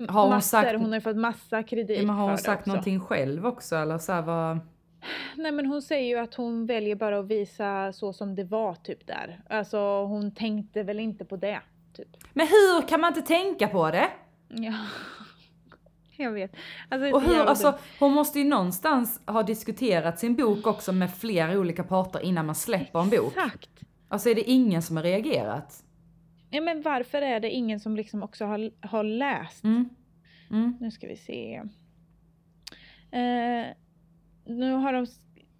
[0.08, 2.70] har hon Massor, sagt, hon har ju fått massa kredit men har hon sagt också.
[2.70, 4.58] någonting själv också eller så här, vad,
[5.36, 8.74] Nej men hon säger ju att hon väljer bara att visa så som det var
[8.74, 9.40] typ där.
[9.50, 11.60] Alltså hon tänkte väl inte på det.
[11.96, 12.08] Typ.
[12.32, 14.08] men hur kan man inte tänka på det?
[14.48, 14.74] Ja.
[16.16, 16.52] Jag vet.
[16.88, 21.58] Alltså, Och hur, alltså hon måste ju någonstans ha diskuterat sin bok också med flera
[21.58, 23.36] olika parter innan man släpper en bok.
[23.36, 23.70] Exakt.
[24.08, 25.84] Alltså är det ingen som har reagerat?
[26.50, 29.64] Ja, men varför är det ingen som liksom också har, har läst?
[29.64, 29.88] Mm.
[30.50, 30.76] Mm.
[30.80, 31.62] Nu ska vi se.
[33.10, 33.66] Eh,
[34.46, 35.06] nu har de,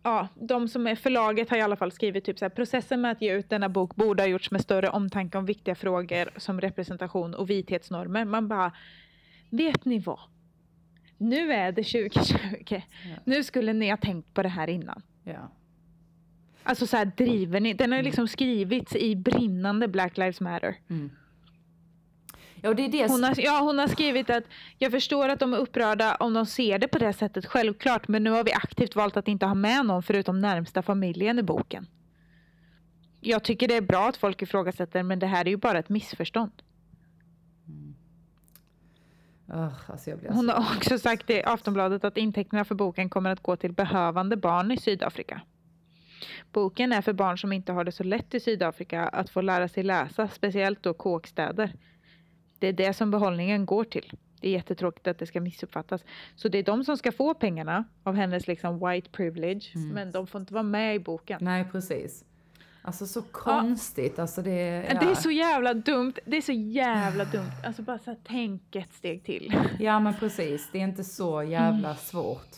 [0.02, 3.10] ja, de som är förlaget har i alla fall skrivit typ så här, processen med
[3.10, 6.60] att ge ut denna bok borde ha gjorts med större omtanke om viktiga frågor som
[6.60, 8.24] representation och vithetsnormer.
[8.24, 8.72] Man bara,
[9.50, 10.20] vet ni vad?
[11.18, 12.82] Nu är det 2020.
[13.24, 15.02] Nu skulle ni ha tänkt på det här innan.
[15.24, 15.52] Ja.
[16.62, 17.74] Alltså så här driver ni?
[17.74, 20.76] Den har ju liksom skrivits i brinnande Black Lives Matter.
[20.90, 21.10] Mm.
[22.62, 24.44] Ja, och det är det Hon har, ja, hon har skrivit att
[24.78, 28.08] jag förstår att de är upprörda om de ser det på det sättet, självklart.
[28.08, 31.42] Men nu har vi aktivt valt att inte ha med någon förutom närmsta familjen i
[31.42, 31.86] boken.
[33.20, 35.88] Jag tycker det är bra att folk ifrågasätter, men det här är ju bara ett
[35.88, 36.62] missförstånd.
[39.48, 40.62] Ugh, alltså jag blir Hon alltså...
[40.62, 44.72] har också sagt i Aftonbladet att intäkterna för boken kommer att gå till behövande barn
[44.72, 45.40] i Sydafrika.
[46.52, 49.68] Boken är för barn som inte har det så lätt i Sydafrika att få lära
[49.68, 51.72] sig läsa, speciellt då kåkstäder.
[52.58, 54.12] Det är det som behållningen går till.
[54.40, 56.04] Det är jättetråkigt att det ska missuppfattas.
[56.34, 60.26] Så det är de som ska få pengarna av hennes liksom white privilege, men de
[60.26, 61.38] får inte vara med i boken.
[61.42, 62.24] Nej, precis.
[62.82, 64.86] Alltså så konstigt, alltså det...
[64.92, 65.00] Ja.
[65.00, 66.12] Det är så jävla dumt.
[66.24, 67.52] Det är så jävla dumt.
[67.66, 69.56] Alltså bara så här, tänk ett steg till.
[69.78, 70.68] Ja, men precis.
[70.72, 72.48] Det är inte så jävla svårt.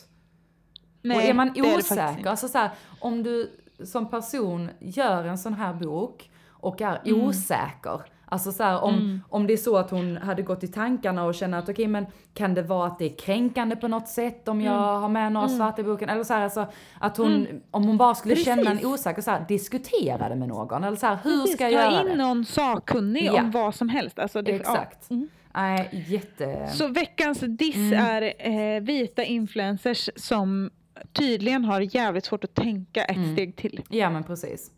[1.03, 3.51] Nej, och är man är osäker, alltså så här, om du
[3.85, 7.21] som person gör en sån här bok och är Mm.
[7.21, 11.25] osäker, alltså så här, om, om det är så att hon hade gått i tankarna
[11.25, 14.49] och känner att okej men kan det vara att det är kränkande på något sätt
[14.49, 15.03] om jag Mm.
[15.03, 16.67] har med några svarta i boken, eller så här, alltså
[17.01, 18.85] att hon, om hon bara skulle känna en Precis.
[18.87, 22.01] osäker, så här, diskutera det med någon, eller så här, hur Precis, ska jag göra
[22.01, 22.17] in det?
[22.17, 23.41] någon sakkunnig Ja.
[23.43, 24.19] om vad som helst.
[24.19, 25.07] Alltså det, Exakt.
[25.09, 25.15] Ja.
[25.17, 25.29] Mm.
[25.55, 26.69] Nej, jätte...
[26.73, 27.93] Så veckans diss Mm.
[28.07, 28.33] är
[28.77, 30.71] eh, vita influencers som
[31.13, 33.33] tydligen har jävligt svårt att tänka ett Mm.
[33.33, 33.81] steg till.
[33.89, 34.71] Ja men precis.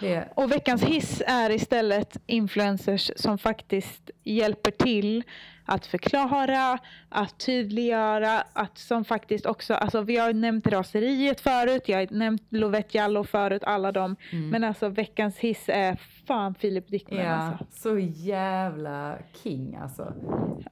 [0.00, 5.24] Det, Och veckans hiss är istället influencers som faktiskt hjälper till
[5.64, 11.98] att förklara, att tydliggöra, att som faktiskt också, alltså vi har nämnt raseriet förut, jag
[11.98, 14.16] har nämnt Lovette Jallow förut, alla dem.
[14.50, 17.66] Men alltså veckans hiss är fan Filip Dickman ja, alltså.
[17.70, 20.12] så jävla king alltså.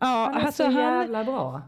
[0.01, 1.63] Ja, Han är alltså så han jävla bra.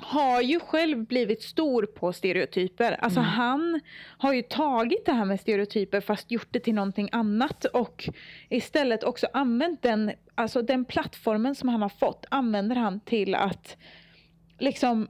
[0.00, 2.92] Har ju själv blivit stor på stereotyper.
[3.00, 3.30] Alltså Mm.
[3.30, 3.80] han
[4.18, 8.08] har ju tagit det här med stereotyper fast gjort det till någonting annat och
[8.48, 13.76] istället också använt den, alltså den plattformen som han har fått använder han till att
[14.58, 15.08] liksom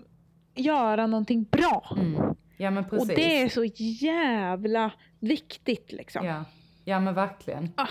[0.55, 1.96] göra någonting bra.
[2.01, 2.35] Mm.
[2.57, 3.09] Ja men precis.
[3.11, 3.64] Och det är så
[4.05, 6.27] jävla viktigt liksom.
[6.27, 6.44] ja.
[6.85, 7.72] ja men verkligen.
[7.77, 7.87] Ah.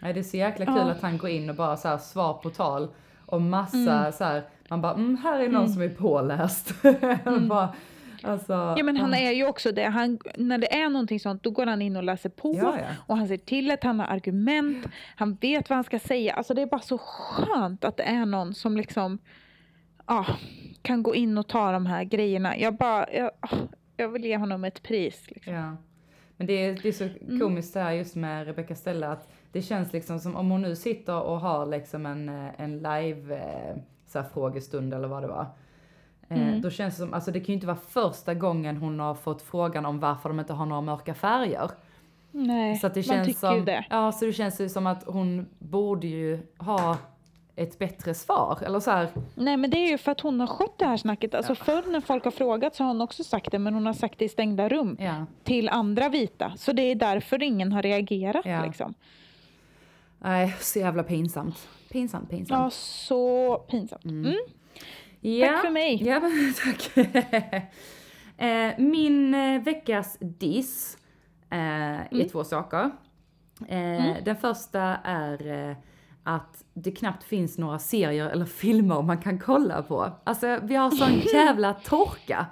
[0.00, 0.90] Nej, det är så jäkla kul Ja.
[0.90, 2.88] att han går in och bara så här svar på tal
[3.26, 4.42] och massa så här,
[4.74, 6.74] man bara mm, här är någon som är påläst.
[7.48, 7.74] bara,
[8.22, 9.84] alltså, Ja men han är ju också det.
[9.84, 12.54] Han, när det är någonting sånt då går han in och läser på.
[12.56, 12.86] Ja, ja.
[13.06, 14.86] Och han ser till att han har argument.
[15.16, 16.34] Han vet vad han ska säga.
[16.34, 19.18] Alltså det är bara så skönt att det är någon som liksom
[20.06, 20.26] ja,
[20.82, 22.58] kan gå in och ta de här grejerna.
[22.58, 23.56] Jag bara, jag, ah,
[23.96, 25.24] jag vill ge honom ett pris.
[25.28, 25.54] Liksom.
[25.54, 25.76] Ja.
[26.36, 27.40] Men det är, det är så Mm.
[27.40, 30.76] komiskt det här just med Rebecca Stella att det känns liksom som om hon nu
[30.76, 33.76] sitter och har liksom en, eh, en live eh,
[34.14, 35.46] så här, frågestund eller vad det var.
[36.28, 36.60] Eh, Mm.
[36.60, 39.42] Då känns det som, alltså det kan ju inte vara första gången hon har fått
[39.42, 41.70] frågan om varför de inte har några mörka färger.
[42.30, 43.84] Nej, Så att det man känns tycker som, ju det.
[43.90, 46.96] Ja, så det känns ju som att hon borde ju ha
[47.56, 48.58] ett bättre svar.
[48.66, 50.96] Eller så här, Nej men det är ju för att hon har skött det här
[50.96, 51.34] snacket.
[51.34, 53.92] Alltså förr när folk har frågat så har hon också sagt det men hon har
[53.92, 54.96] sagt det i stängda rum.
[55.00, 55.26] ja.
[55.42, 56.52] Till andra vita.
[56.56, 58.62] Så det är därför ingen har reagerat Ja.
[58.66, 58.94] liksom.
[60.24, 61.68] Nej, så jävla pinsamt.
[61.92, 62.60] Pinsamt, pinsamt.
[62.62, 64.04] Ja, så pinsamt.
[64.04, 64.34] Mm.
[65.20, 65.48] Ja.
[65.48, 66.02] Tack för mig.
[66.06, 66.20] Ja,
[66.64, 66.96] tack.
[68.36, 70.98] eh, min eh, veckas diss
[71.50, 72.28] eh, är Mm.
[72.28, 72.90] två saker.
[73.68, 75.76] Eh, Den första är
[76.22, 80.10] att det knappt finns några serier eller filmer man kan kolla på.
[80.24, 82.46] Alltså vi har sån jävla torka.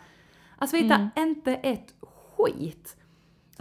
[0.58, 1.10] Alltså vi hittar Mm.
[1.16, 1.94] inte ett
[2.36, 2.96] skit.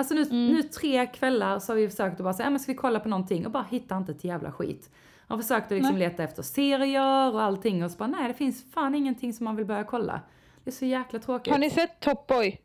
[0.01, 2.77] Alltså nu, nu tre kvällar så har vi försökt att bara säga, men ska vi
[2.77, 4.89] kolla på någonting och bara hittar inte ett jävla skit.
[5.27, 8.71] Har försökt att liksom leta efter serier och allting och så bara nej det finns
[8.71, 10.21] fan ingenting som man vill börja kolla.
[10.63, 11.51] Det är så jäkla tråkigt.
[11.53, 12.61] Har ni sett Top Boy?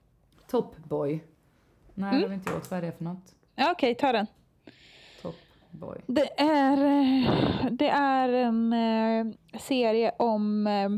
[0.50, 1.24] Top Boy?
[1.94, 3.34] Nej det har vi inte gjort, vad är det för något?
[3.54, 4.26] Ja, Okej, ta den.
[5.22, 5.34] Top
[5.70, 5.98] boy.
[6.06, 6.76] Det är,
[7.70, 10.66] det är en eh, serie om...
[10.66, 10.88] eh,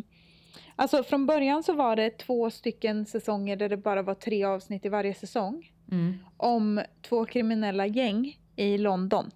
[0.76, 4.84] Alltså från början så var det två stycken säsonger där det bara var tre avsnitt
[4.84, 5.72] i varje säsong.
[5.90, 6.18] Mm.
[6.36, 9.30] Om två kriminella gäng i London.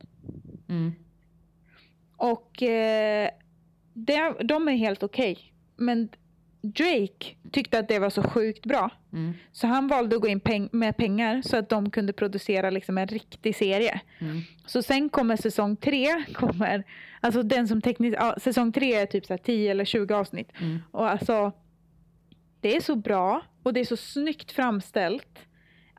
[0.68, 0.92] Mm.
[2.16, 3.30] Och eh,
[3.92, 5.52] det, de är helt okej.
[5.76, 6.08] Men
[6.62, 8.90] Drake tyckte att det var så sjukt bra.
[9.12, 9.32] Mm.
[9.52, 12.98] Så han valde att gå in peng- med pengar så att de kunde producera liksom
[12.98, 14.00] en riktig serie.
[14.18, 14.40] Mm.
[14.66, 16.84] Så sen kommer säsong tre, kommer,
[17.20, 20.52] alltså den som tekniskt, ja, säsong tre är typ så här 10 eller 20 avsnitt.
[20.60, 20.78] Mm.
[20.90, 21.52] Och alltså,
[22.60, 25.38] det är så bra och det är så snyggt framställt.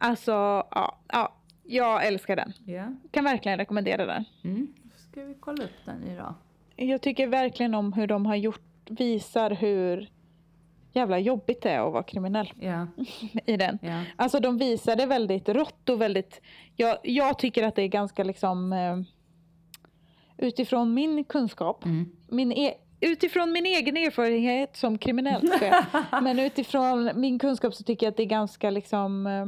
[0.07, 2.53] Alltså, ja, ja jag älskar den.
[2.65, 2.93] Ja.
[3.11, 4.23] Kan verkligen rekommendera den.
[4.43, 4.73] Mm.
[5.11, 6.33] Ska vi kolla upp den idag?
[6.75, 10.09] Jag tycker verkligen om hur de har gjort, visar hur
[10.93, 12.87] jävla jobbigt det är att vara kriminell Ja.
[13.45, 13.79] i den.
[13.81, 14.03] Ja.
[14.15, 16.41] Alltså de visar det väldigt rått och väldigt,
[16.75, 18.97] jag, jag tycker att det är ganska liksom eh,
[20.37, 22.11] utifrån min kunskap, Mm.
[22.27, 25.49] min e- utifrån min egen erfarenhet som kriminell,
[26.21, 29.45] men utifrån min kunskap så tycker jag att det är ganska liksom, eh,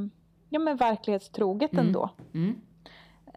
[0.56, 1.86] ja men verklighetstroget Mm.
[1.88, 2.10] ändå.
[2.34, 2.56] Mm.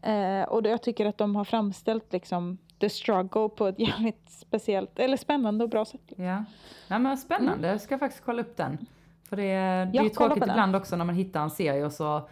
[0.02, 4.30] Eh, och då jag tycker att de har framställt liksom the struggle på ett jävligt
[4.30, 6.12] speciellt, eller spännande och bra sätt.
[6.16, 6.44] Ja.
[6.88, 8.86] Nej, men spännande, jag ska faktiskt kolla upp den.
[9.28, 9.94] För det, det är Mm.
[9.94, 12.28] Ja, ju tråkigt ibland också när man hittar en serie och så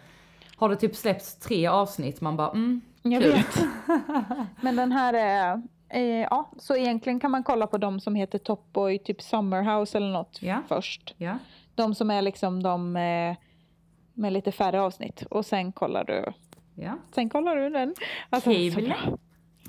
[0.55, 3.31] har det typ släppts tre avsnitt, man bara mm, Jag Kul.
[3.33, 3.65] vet.
[4.61, 8.37] Men den här är, eh, ja, så egentligen kan man kolla på de som heter
[8.39, 10.61] Top Boy, typ Summerhouse eller något Ja.
[10.67, 11.13] först.
[11.17, 11.37] ja.
[11.75, 13.35] De som är liksom de eh,
[14.17, 15.21] med lite färre avsnitt.
[15.29, 16.25] Och sen kollar du,
[16.75, 16.93] Ja.
[17.15, 17.95] sen kollar du den.
[18.29, 18.93] Alltså, så Kul.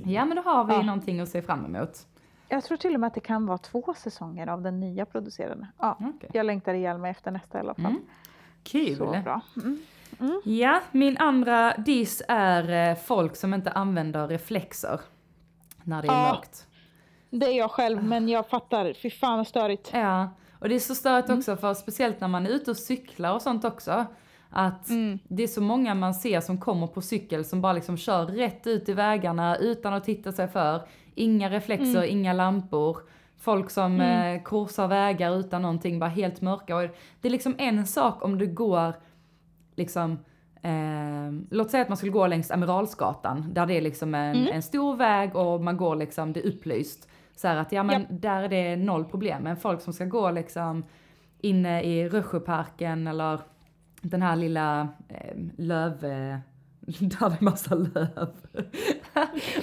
[0.04, 0.82] ja, men då har vi Ja.
[0.82, 2.06] någonting att se fram emot.
[2.48, 5.66] Jag tror till och med att det kan vara två säsonger av den nya producerade.
[5.78, 6.30] Ja, Okej.
[6.32, 7.84] Jag längtar ihjäl mig efter nästa i alla fall.
[7.86, 8.02] Mm.
[8.62, 8.96] Kul.
[8.96, 9.40] Så bra.
[9.56, 10.40] Mm.
[10.44, 15.00] Ja, min andra diss är eh, folk som inte använder reflexer
[15.84, 16.28] när det är Ja.
[16.32, 16.66] mörkt.
[17.30, 18.92] Det är jag själv, men jag fattar.
[19.02, 19.90] Fy fan vad störigt.
[19.94, 21.38] Ja, och det är så störigt Mm.
[21.38, 24.06] också för speciellt när man är ute och cyklar och sånt också.
[24.50, 25.18] Att Mm.
[25.28, 28.66] det är så många man ser som kommer på cykel som bara liksom kör rätt
[28.66, 30.82] ut i vägarna utan att titta sig för.
[31.14, 32.10] Inga reflexer, Mm.
[32.10, 32.98] inga lampor.
[33.36, 36.76] Folk som eh, korsar vägar utan någonting, bara helt mörka.
[36.76, 36.82] Och
[37.20, 38.92] det är liksom en sak om du går
[39.76, 40.18] liksom
[40.62, 44.52] Eh, låt säga att man skulle gå längs Amiralsgatan, där det är liksom en, Mm.
[44.52, 47.08] en stor väg och man går liksom, det är upplyst.
[47.36, 48.08] Så här att ja men Japp.
[48.10, 49.42] där är det noll problem.
[49.42, 50.84] Men folk som ska gå liksom
[51.40, 53.40] inne i Rösjöparken eller
[54.08, 56.04] den här lilla eh, löv...
[56.04, 56.38] Eh,
[57.00, 58.28] där det är massa löv.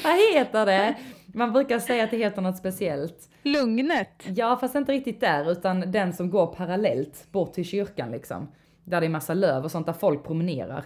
[0.04, 0.98] Vad heter det?
[1.28, 3.30] Man brukar säga att det heter något speciellt.
[3.44, 4.24] Lugnet.
[4.36, 8.48] Ja, fast inte riktigt där, utan den som går parallellt bort till kyrkan liksom.
[8.84, 10.86] Där det är massa löv och sånt där folk promenerar.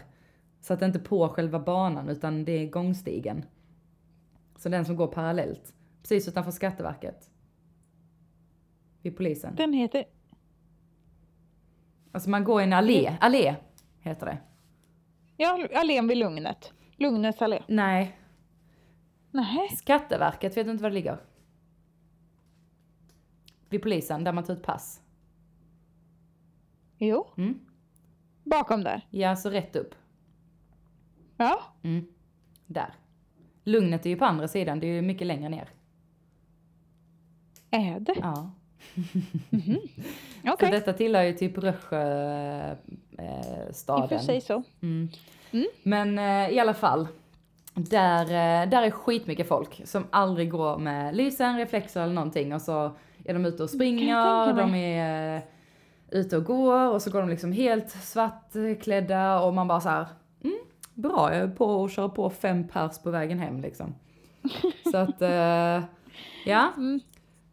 [0.62, 3.46] Så att det inte är på själva banan, utan det är gångstigen.
[4.58, 5.74] Så den som går parallellt.
[6.02, 7.30] Precis utanför Skatteverket.
[9.02, 9.56] Vid polisen.
[9.56, 10.06] Den heter...
[12.12, 13.56] Alltså man går i en allé, allé
[14.00, 14.38] heter det.
[15.38, 16.74] Ja, allén vid Lugnet.
[16.98, 17.64] Lugnets allé.
[17.68, 18.20] Nej,
[19.32, 19.70] Nej.
[19.70, 21.18] Skatteverket, vet du inte var det ligger?
[23.70, 25.02] Vid polisen, där man tar ut pass.
[26.98, 27.28] Jo.
[27.38, 27.60] Mm.
[28.44, 29.08] Bakom där.
[29.10, 29.96] Ja, så rätt upp.
[31.38, 31.62] Ja.
[31.82, 32.06] Mm.
[32.66, 32.94] Där.
[33.64, 35.70] Lugnet är ju på andra sidan, det är ju mycket längre ner.
[37.72, 38.16] Är det?
[38.22, 38.52] Ja.
[40.44, 40.56] Okej.
[40.60, 42.72] Så detta tillhör ju typ Rösjö
[43.18, 44.64] eh, I och för sig så.
[44.82, 45.10] Mm.
[45.52, 45.68] Mm.
[45.84, 47.08] Men eh, i alla fall.
[47.74, 52.62] Där, eh, där är skitmycket folk som aldrig går med lysen, reflexer eller någonting och
[52.62, 52.92] så
[53.26, 55.44] är de ute och springer, de är eh,
[56.12, 60.06] ute och går och så går de liksom helt svartklädda och man bara så här,
[60.44, 60.58] mm,
[60.94, 63.96] bra, jag är på och kör på fem pers på vägen hem liksom.
[64.92, 65.84] Så att, eh,
[66.46, 66.72] ja.
[66.78, 67.00] Mm.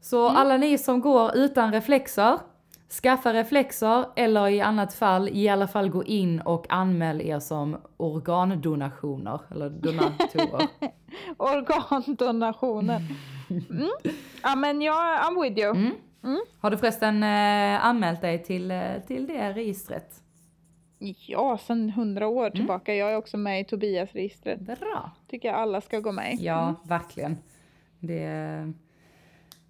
[0.07, 2.38] Så alla ni som går utan reflexer,
[3.03, 7.77] skaffa reflexer eller i annat fall i alla fall gå in och anmäl er som
[7.97, 10.66] organdonationer eller donatorer.
[11.37, 13.03] Organdonationen.
[13.71, 13.88] Mm.
[14.42, 15.71] Ja men jag, I'm with you.
[15.77, 15.92] Mm.
[16.25, 16.40] Mm.
[16.61, 20.23] Har du förresten eh, anmält dig till, eh, till det registret?
[21.27, 22.37] Ja, sedan hundra Mm.
[22.38, 22.95] år tillbaka.
[22.95, 24.61] Jag är också med i Tobias-registret.
[24.61, 25.11] Bra.
[25.31, 26.45] Tycker jag alla ska gå med i.
[26.45, 27.37] Ja, verkligen.
[28.01, 28.73] Det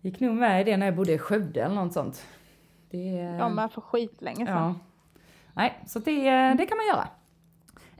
[0.00, 2.26] gick nog med i det när jag bodde i Skövde eller något sånt.
[2.90, 2.98] Det,
[3.38, 4.56] Ja, men för skitlänge sedan.
[4.56, 4.74] Ja.
[5.54, 7.08] Nej, så det, eh, det kan man göra.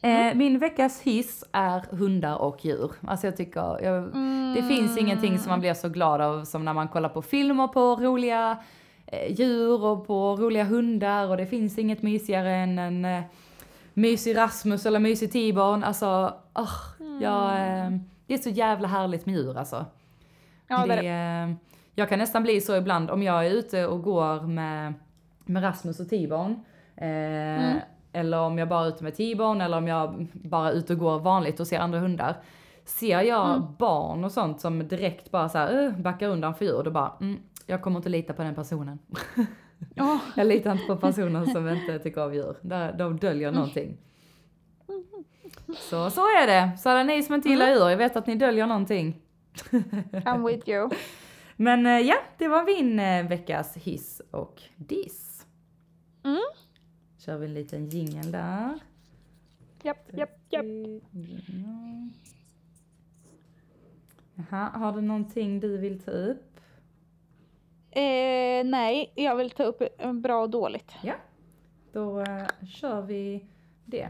[0.03, 2.93] Eh, min veckas hiss är hundar och djur.
[3.07, 4.03] Alltså jag tycker, jag,
[4.57, 7.69] det finns ingenting som man blir så glad av som när man kollar på filmer
[7.69, 8.59] på roliga
[9.07, 13.23] eh, djur och på roliga hundar och det finns inget mysigare än en
[13.95, 16.75] mysig Rasmus eller mysig T-bone, alltså, åh,
[17.21, 17.91] jag, eh,
[18.27, 19.87] det är så jävla härligt med djur alltså.
[20.69, 21.57] Ja, det det,
[21.99, 24.95] jag kan nästan bli så ibland om jag är ute och går med,
[25.45, 26.55] med Rasmus och T-bone.
[26.97, 27.77] Eh,
[28.13, 30.99] Eller om jag bara är ute med T-bone eller om jag bara är ute och
[30.99, 32.37] går vanligt och ser andra hundar.
[32.85, 36.83] Ser jag barn och sånt som direkt bara så här, uh, backar undan för djur,
[36.85, 38.99] då bara, mm, jag kommer inte lita på den personen.
[39.95, 40.19] Ja.
[40.37, 42.57] Jag litar inte på personer som inte tycker av djur.
[42.61, 43.97] Där, de döljer någonting.
[45.79, 46.79] Så, så är det.
[46.79, 49.21] Så alla ni som inte gillar djur, jag vet att ni döljer någonting.
[50.13, 50.91] I'm with you.
[51.57, 55.47] Men eh, ja, det var min eh, veckas hiss och diss.
[56.25, 56.41] Mm.
[57.19, 58.79] Kör vi en liten jingel där.
[59.83, 60.65] Japp, japp, japp.
[60.65, 62.11] Mm.
[64.35, 66.61] Jaha, har du någonting du vill ta upp?
[67.91, 70.93] Eh, nej, jag vill ta upp eh, bra och dåligt.
[71.03, 71.15] Ja,
[71.93, 73.45] då eh, kör vi
[73.85, 74.09] det.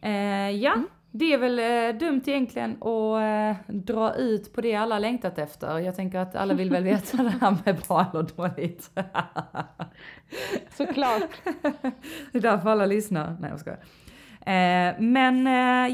[0.00, 4.98] Eh, ja, det är väl eh, dumt egentligen att eh, dra ut på det alla
[4.98, 5.78] längtat efter.
[5.78, 8.90] Jag tänker att alla vill väl veta det här med bra eller dåligt.
[10.76, 11.30] Såklart.
[12.32, 13.36] Det är därför alla lyssnar.
[13.40, 13.78] Nej jag skojar.
[14.40, 15.46] Eh, men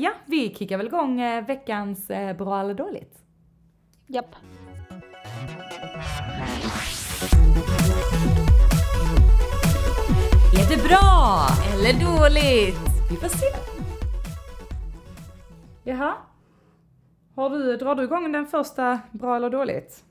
[0.02, 3.18] ja, vi kickar väl igång veckans bra eller dåligt.
[4.06, 4.34] Japp.
[10.54, 12.78] Är det bra eller dåligt?
[13.10, 13.73] Vi får se.
[15.84, 16.14] Jaha.
[17.36, 20.04] Har du, drar du igång den första bra eller dåligt?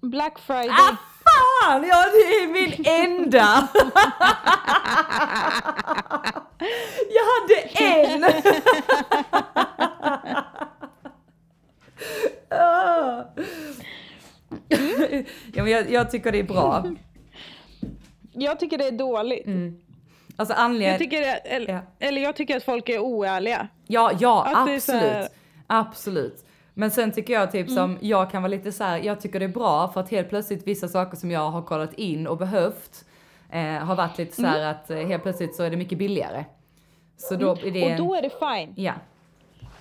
[0.00, 0.70] Black Friday.
[0.70, 1.84] Ah fan!
[1.88, 3.68] Ja det är min enda!
[7.10, 8.24] Jag hade en!
[12.50, 13.24] Ah.
[15.52, 16.84] ja, men jag, jag tycker det är bra.
[18.32, 19.46] Jag tycker det är dåligt.
[20.40, 20.98] Alltså Jag anledningen...
[20.98, 21.80] tycker det, eller, Ja.
[21.98, 23.68] eller jag tycker att folk är oärliga.
[23.86, 25.02] Ja, ja Att absolut.
[25.02, 25.28] här-
[25.66, 26.44] Absolut.
[26.74, 29.44] Men sen tycker jag typ som, jag kan vara lite så här, jag tycker det
[29.46, 33.04] är bra för att helt plötsligt vissa saker som jag har kollat in och behövt
[33.50, 36.44] eh, har varit lite så här att eh, helt plötsligt så är det mycket billigare.
[37.16, 37.84] Så då är det...
[37.92, 38.84] Och då är det fine.
[38.84, 38.92] Ja.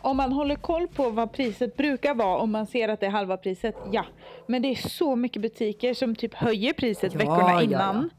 [0.02, 3.10] Om man håller koll på vad priset brukar vara om man ser att det är
[3.10, 4.06] halva priset, ja.
[4.48, 8.10] Men det är så mycket butiker som typ höjer priset Ja, veckorna ja, innan.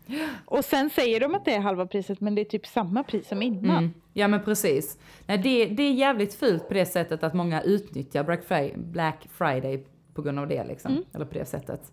[0.45, 3.29] Och sen säger de att det är halva priset men det är typ samma pris
[3.29, 3.79] som innan.
[3.79, 3.95] Mm.
[4.13, 4.99] Ja men precis.
[5.27, 9.27] Nej, det, det är jävligt fult på det sättet att många utnyttjar Black Friday, Black
[9.33, 10.93] Friday på grund av det liksom.
[10.93, 11.05] Mm.
[11.15, 11.93] Eller på det sättet.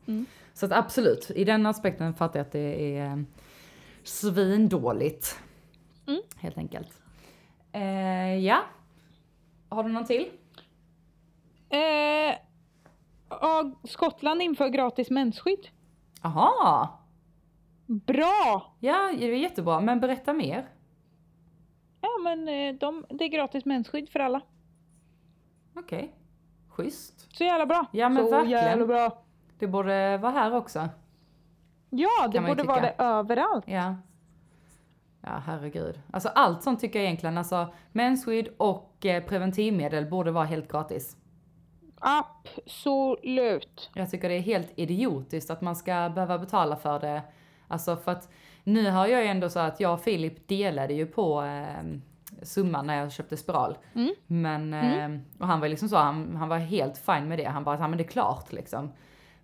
[0.53, 3.17] Så att absolut, i den aspekten fattar jag att det är eh,
[4.03, 5.39] svindåligt.
[6.07, 6.21] Mm.
[6.35, 6.89] Helt enkelt.
[7.71, 8.63] Eh, ja.
[9.69, 10.31] Har du någon till?
[11.69, 12.35] Eh,
[13.29, 15.67] ja, Skottland inför gratis mensskydd.
[16.21, 16.99] Aha.
[17.85, 18.75] Bra!
[18.79, 19.79] Ja, det är jättebra.
[19.79, 20.65] Men berätta mer.
[22.01, 24.41] Ja men eh, de, det är gratis mensskydd för alla.
[25.75, 26.15] Okej.
[26.69, 27.37] Schysst.
[27.37, 27.85] Så jävla bra.
[27.91, 28.63] Ja, men så verkligen.
[28.63, 29.23] jävla bra.
[29.59, 30.89] Det borde vara här också.
[31.89, 33.67] Ja, det borde vara det överallt.
[33.67, 33.95] Ja.
[35.29, 35.99] Ja, herregud.
[36.11, 41.17] Alltså allt sånt tycker jag egentligen, alltså mensskydd och eh, preventivmedel borde vara helt gratis.
[41.99, 43.89] Absolut.
[43.93, 47.21] Jag tycker det är helt idiotiskt att man ska behöva betala för det.
[47.67, 48.29] Alltså för att
[48.63, 51.97] nu har jag ju ändå så att jag och Filip delade ju på eh,
[52.41, 53.77] summan när jag köpte spiral.
[54.27, 57.45] Men, eh, och han var liksom så, han, han var helt fine med det.
[57.45, 58.91] Han bara, ja men det är klart liksom.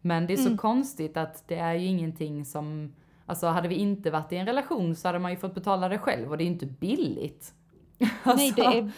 [0.02, 2.93] Men det är så konstigt att det är ju ingenting som,
[3.26, 5.98] alltså hade vi inte varit i en relation så hade man ju fått betala det
[5.98, 7.54] själv och det är ju inte billigt.
[8.26, 8.64] Nej, det Alltså.
[8.64, 8.92] är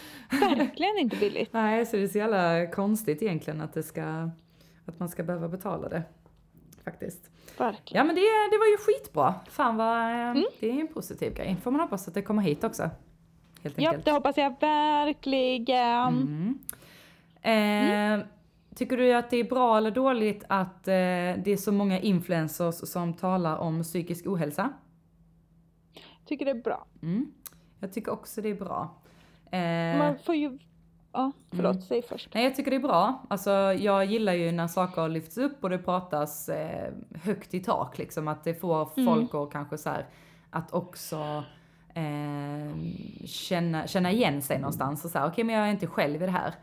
[0.56, 1.50] verkligen inte billigt.
[1.54, 4.30] Nej, så det är så jävla konstigt egentligen att det ska,
[4.86, 6.04] att man ska behöva betala det.
[6.84, 7.30] Faktiskt.
[7.58, 7.98] Verkligen.
[8.00, 9.34] Ja men det, det var ju skitbra.
[9.50, 11.58] Fan vad, eh, det är en positiv grej.
[11.64, 12.90] Får man hoppas att det kommer hit också.
[13.64, 14.06] Helt Ja, enkelt.
[14.06, 16.60] det hoppas jag verkligen.
[17.42, 18.20] Eh,
[18.76, 22.76] Tycker du att det är bra eller dåligt att eh, det är så många influencers
[22.76, 24.74] som talar om psykisk ohälsa?
[26.26, 26.86] Tycker det är bra.
[27.02, 27.32] Mm.
[27.80, 29.02] Jag tycker också det är bra.
[29.52, 30.60] Eh, Man får ju...
[31.12, 31.82] Ja, förlåt, Mm.
[31.82, 32.30] säg först.
[32.34, 33.26] Nej, jag tycker det är bra.
[33.30, 37.98] Alltså, jag gillar ju när saker lyfts upp och det pratas eh, högt i tak,
[37.98, 38.28] liksom.
[38.28, 40.06] Att det får folk att kanske så här,
[40.50, 41.44] att också
[41.94, 42.76] eh,
[43.26, 46.26] känna, känna igen sig någonstans och så här, okej men jag är inte själv i
[46.26, 46.54] det här.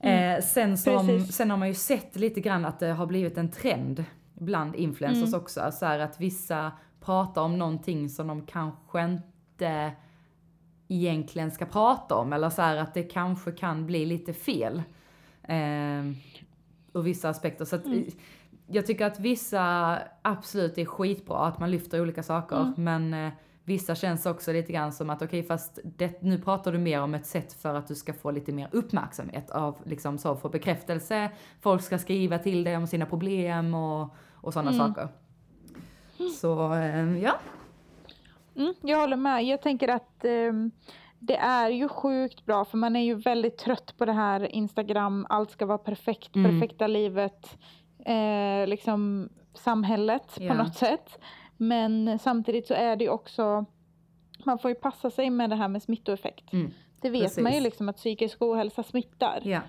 [0.00, 3.50] Eh, sen, som, sen har man ju sett lite grann att det har blivit en
[3.50, 5.70] trend bland influencers också.
[5.72, 9.92] Så här att vissa pratar om någonting som de kanske inte
[10.88, 12.32] egentligen ska prata om.
[12.32, 14.82] Eller så här att det kanske kan bli lite fel.
[15.42, 16.04] Eh,
[16.94, 17.64] ur vissa aspekter.
[17.64, 17.84] Så att,
[18.66, 22.56] jag tycker att vissa absolut är skitbra att man lyfter olika saker.
[22.76, 23.32] Men eh,
[23.64, 27.14] vissa känns också lite grann som att okej fast det, nu pratar du mer om
[27.14, 31.30] ett sätt för att du ska få lite mer uppmärksamhet av liksom så få bekräftelse.
[31.60, 35.08] Folk ska skriva till dig om sina problem och, och sådana saker.
[36.40, 37.32] Så eh, ja.
[38.56, 39.44] Mm, jag håller med.
[39.44, 40.70] Jag tänker att ehm,
[41.18, 45.26] det är ju sjukt bra för man är ju väldigt trött på det här Instagram,
[45.28, 46.50] allt ska vara perfekt, Mm.
[46.60, 47.56] perfekta livet,
[48.06, 50.48] eh, liksom samhället Ja.
[50.52, 51.18] på något sätt.
[51.56, 53.64] Men samtidigt så är det ju också,
[54.44, 56.52] man får ju passa sig med det här med smittoeffekt.
[56.52, 57.62] Mm, Det vet man ju precis.
[57.62, 59.40] liksom att psykisk ohälsa smittar.
[59.44, 59.60] ja.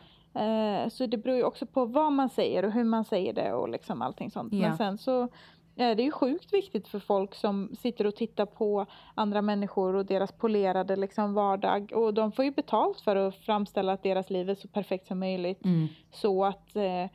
[0.42, 3.54] Eh, så det beror ju också på vad man säger och hur man säger det
[3.54, 4.54] och liksom allting sånt.
[4.54, 4.60] Ja.
[4.60, 5.28] Men sen så
[5.76, 10.06] är det ju sjukt viktigt för folk som sitter och tittar på andra människor och
[10.06, 11.92] deras polerade liksom vardag.
[11.96, 15.20] Och de får ju betalt för att framställa att deras liv är så perfekt som
[15.20, 15.66] möjligt.
[15.66, 17.06] Mm, Så att eh,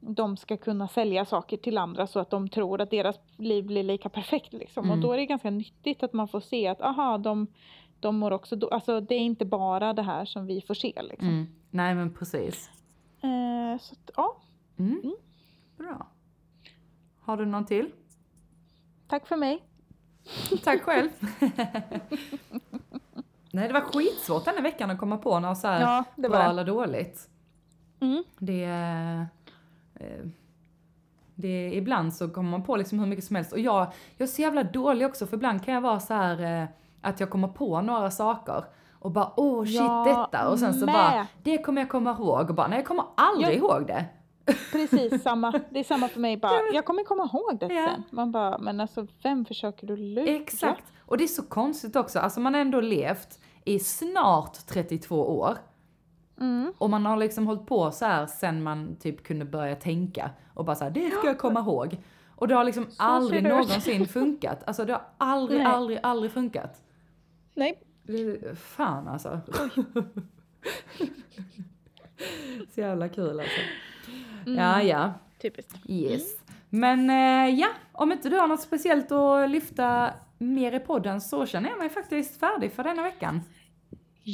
[0.00, 3.82] de ska kunna sälja saker till andra så att de tror att deras liv blir
[3.82, 4.52] lika perfekt.
[4.52, 4.84] Liksom.
[4.84, 4.98] Mm.
[4.98, 7.46] Och då är det ganska nyttigt att man får se att aha, de,
[8.00, 8.68] de mår också då.
[8.68, 11.02] Alltså det är inte bara det här som vi får se.
[11.02, 11.28] Liksom.
[11.28, 11.46] mm.
[11.70, 12.70] Nej men precis.
[13.22, 14.36] Eh, så att, ja,
[14.80, 15.14] Mm.
[15.76, 16.06] Bra.
[17.20, 17.90] Har du någon till?
[19.08, 19.62] tack för mig.
[20.64, 21.10] Tack själv.
[23.52, 26.38] Nej, det var skitsvårt denna veckan att komma på något så här Ja, det var
[26.38, 27.28] bra eller dåligt.
[28.00, 28.24] Mm.
[28.38, 28.66] Det,
[31.34, 33.52] det, ibland så kommer man på liksom hur mycket som helst.
[33.52, 33.86] Och jag,
[34.16, 36.68] jag är så jävla dålig också, för ibland kan jag vara så här eh,
[37.00, 40.86] att jag kommer på några saker och bara åh shit Jag detta och sen så
[40.86, 40.94] med.
[40.94, 43.58] bara det kommer jag komma ihåg och bara nej jag kommer aldrig Ja.
[43.58, 44.04] ihåg det.
[44.72, 45.60] Precis samma.
[45.70, 46.36] Det är samma för mig.
[46.36, 47.88] Bara, jag kommer komma ihåg det Ja.
[47.94, 48.02] sen.
[48.10, 50.26] Man bara, men alltså vem försöker du lura?
[50.30, 50.84] Exakt.
[51.00, 55.56] Och det är så konstigt också, alltså man har ändå levt i snart 32 år.
[56.40, 56.72] Mm.
[56.78, 60.64] Och man har liksom hållit på så här sen man typ kunde börja tänka och
[60.64, 61.98] bara så här, det ska jag komma ihåg.
[62.36, 63.54] Och det har liksom aldrig det ut.
[63.54, 64.62] någonsin funkat.
[64.66, 65.66] Alltså det har aldrig, Nej.
[65.66, 66.82] aldrig, aldrig funkat.
[67.54, 67.82] Nej.
[68.56, 69.40] Fan alltså.
[72.74, 73.60] så jävla kul alltså.
[74.46, 75.12] Ja, ja.
[75.42, 75.76] Typiskt.
[75.88, 76.36] Yes.
[76.68, 81.46] Men eh, ja, om inte du har något speciellt att lyfta mer i podden så
[81.46, 83.40] känner jag mig faktiskt färdig för denna veckan.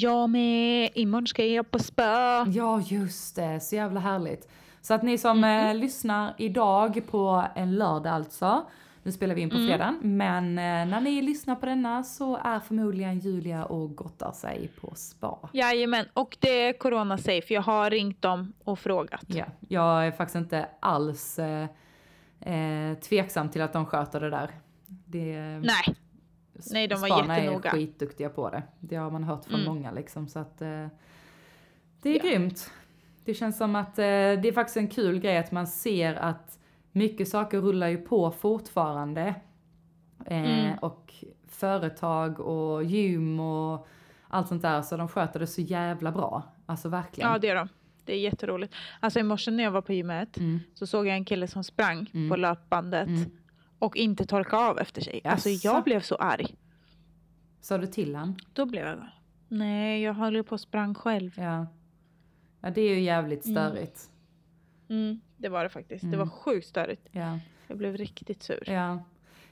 [0.01, 0.90] Jag med.
[0.94, 2.47] Imorgon ska jag på spa.
[2.49, 3.61] Ja, just det.
[3.61, 4.49] Så jävla härligt.
[4.80, 8.66] Så att ni som eh, lyssnar idag på en lördag alltså,
[9.03, 12.61] nu spelar vi in på fredagen, men eh, när ni lyssnar på denna så är
[12.61, 15.49] förmodligen Julia och gottar sig på spa.
[15.53, 16.07] Jajamän.
[16.12, 17.55] Och det är corona safe.
[17.55, 19.24] Jag har ringt dem och frågat.
[19.26, 21.66] Ja, jag är faktiskt inte alls eh,
[22.40, 24.51] eh, tveksam till att de sköter det där.
[24.86, 25.97] Det, Nej.
[26.71, 27.71] Nej, de var Sparna jättenoga.
[27.71, 28.63] är skitduktiga på det.
[28.81, 29.67] Det har man hört från Mm.
[29.75, 30.87] många liksom, så att eh,
[32.03, 32.23] det är Ja.
[32.31, 32.71] grymt.
[33.25, 36.59] Det känns som att eh, det är faktiskt en kul grej att man ser att
[36.93, 39.35] mycket saker rullar ju på fortfarande.
[40.27, 40.79] Eh, Mm.
[40.79, 41.15] Och
[41.49, 43.87] företag och gym och
[44.29, 46.43] allt sånt där, så de sköter det så jävla bra.
[46.67, 47.31] Alltså verkligen.
[47.31, 47.69] Ja, det är de.
[48.05, 48.75] Det är jätteroligt.
[49.01, 50.61] Alltså i morse när jag var på gymmet Mm.
[50.75, 52.31] så såg jag en kille som sprang Mm.
[52.31, 53.31] på löpbandet Mm.
[53.79, 55.20] Och inte torkade av efter sig.
[55.24, 56.55] Alltså jag blev så arg.
[57.61, 58.37] Sa du till han?
[58.53, 58.99] Då blev jag
[59.49, 61.33] Nej, jag höll ju på och sprang själv.
[61.37, 61.66] Ja.
[62.61, 63.55] Ja, det är ju jävligt Mm.
[63.57, 64.11] störigt.
[64.89, 66.01] Mm, det var det faktiskt.
[66.03, 66.18] Det Mm.
[66.18, 67.09] var sjukt störigt.
[67.11, 67.39] Ja.
[67.66, 68.62] Jag blev riktigt sur.
[68.66, 68.99] Ja.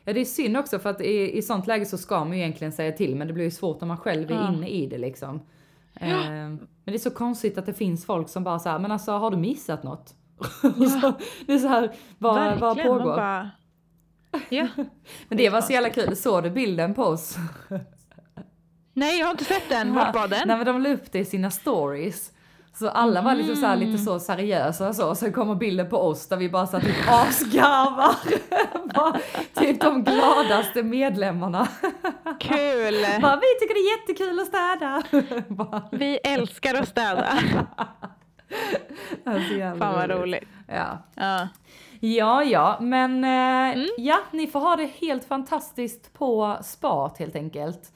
[0.04, 2.38] Ja det är synd också för att i, i sånt läge så ska man ju
[2.42, 4.52] egentligen säga till men det blir ju svårt när man själv är Ja.
[4.54, 5.40] inne i det liksom.
[5.94, 9.12] Eh, men det är så konstigt att det finns folk som bara säger men alltså
[9.12, 10.14] har du missat något?
[11.00, 11.12] Så,
[11.46, 13.16] det är så här, vad, vad Verkligen, man pågår?
[13.16, 13.50] Bara...
[14.48, 14.68] Ja.
[15.28, 17.36] men det var så jävla kul, såg du bilden på oss?
[18.96, 19.94] Nej, jag har inte sett den.
[19.94, 20.48] Vart var den?
[20.48, 22.30] Nej men de la upp det i sina stories.
[22.74, 26.28] Så alla var liksom så lite så seriösa och så, sen kommer bilden på oss
[26.28, 28.14] där vi bara satt typ asgarvar.
[29.54, 31.68] Typ de gladaste medlemmarna.
[32.40, 32.94] Kul!
[33.22, 35.02] Bara, vi tycker det är jättekul att städa.
[35.48, 37.38] Bara, Vi älskar att städa.
[39.24, 40.48] alltså, Fan vad roligt.
[40.68, 40.98] Ja.
[41.14, 41.48] Ja.
[42.16, 43.88] Ja, ja, men eh, Mm.
[43.98, 47.90] ja, ni får ha det helt fantastiskt på spat helt enkelt.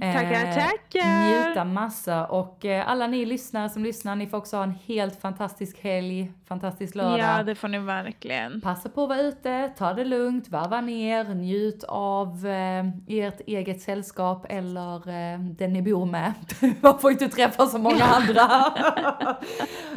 [0.00, 1.46] Eh, Tackar, tackar.
[1.48, 5.20] Njuta massa och eh, alla ni lyssnare som lyssnar, ni får också ha en helt
[5.20, 7.18] fantastisk helg, fantastisk lördag.
[7.18, 8.60] ja, det får ni verkligen.
[8.60, 13.82] Passa på att vara ute, ta det lugnt, varva ner, njut av eh, ert eget
[13.82, 16.32] sällskap eller eh, den ni bor med.
[16.80, 18.50] Man får inte träffa så många andra.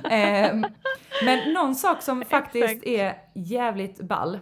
[1.26, 4.36] men någon sak som faktiskt är jävligt ball,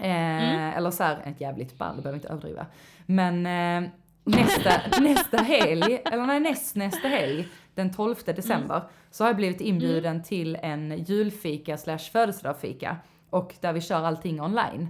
[0.00, 2.66] eh, eller så här, inte jävligt ball, det behöver inte överdriva,
[3.06, 3.90] men eh,
[4.24, 9.60] nästa, nästa helg, eller nej, näst nästa helg, den 12 december, så har jag blivit
[9.60, 12.96] inbjuden till en julfika slash födelsedagsfika.
[13.30, 14.88] Och där vi kör allting online.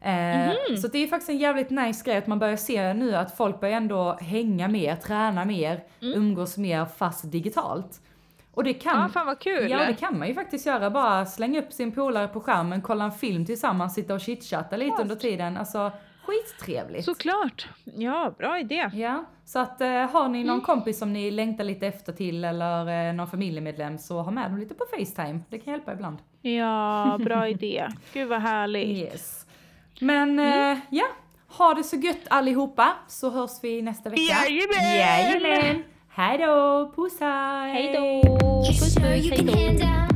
[0.00, 3.36] Eh, Så det är faktiskt en jävligt nice grej att man börjar se nu att
[3.36, 8.00] folk börjar ändå hänga mer, träna mer, umgås mer fast digitalt.
[8.54, 9.70] Och det kan, Ja, fan vad kul.
[9.70, 10.90] Ja, det kan man ju faktiskt göra.
[10.90, 15.02] Bara slänga upp sin polare på skärmen, kolla en film tillsammans, sitta och chitchatta lite
[15.02, 15.56] under tiden.
[15.56, 15.92] Alltså,
[16.24, 17.04] skittrevligt.
[17.04, 17.68] Såklart.
[17.84, 18.90] Ja, bra idé.
[18.94, 20.46] Ja, så att eh, har ni Mm.
[20.46, 24.50] någon kompis som ni längtar lite efter till eller eh, någon familjemedlem så ha med
[24.50, 25.40] dem lite på Facetime.
[25.50, 26.18] Det kan hjälpa ibland.
[26.42, 27.88] Ja, bra idé.
[28.12, 28.98] Gud vad härligt.
[28.98, 29.46] Yes.
[30.00, 30.72] Men Mm.
[30.72, 31.04] eh, ja,
[31.48, 34.22] ha det så gött allihopa så hörs vi nästa vecka.
[34.22, 34.96] Jajamän!
[34.98, 35.82] Jajamän!
[36.14, 37.92] Hej då, puss hej!
[37.96, 38.36] Då!
[38.66, 40.11] Puss puss, hej då!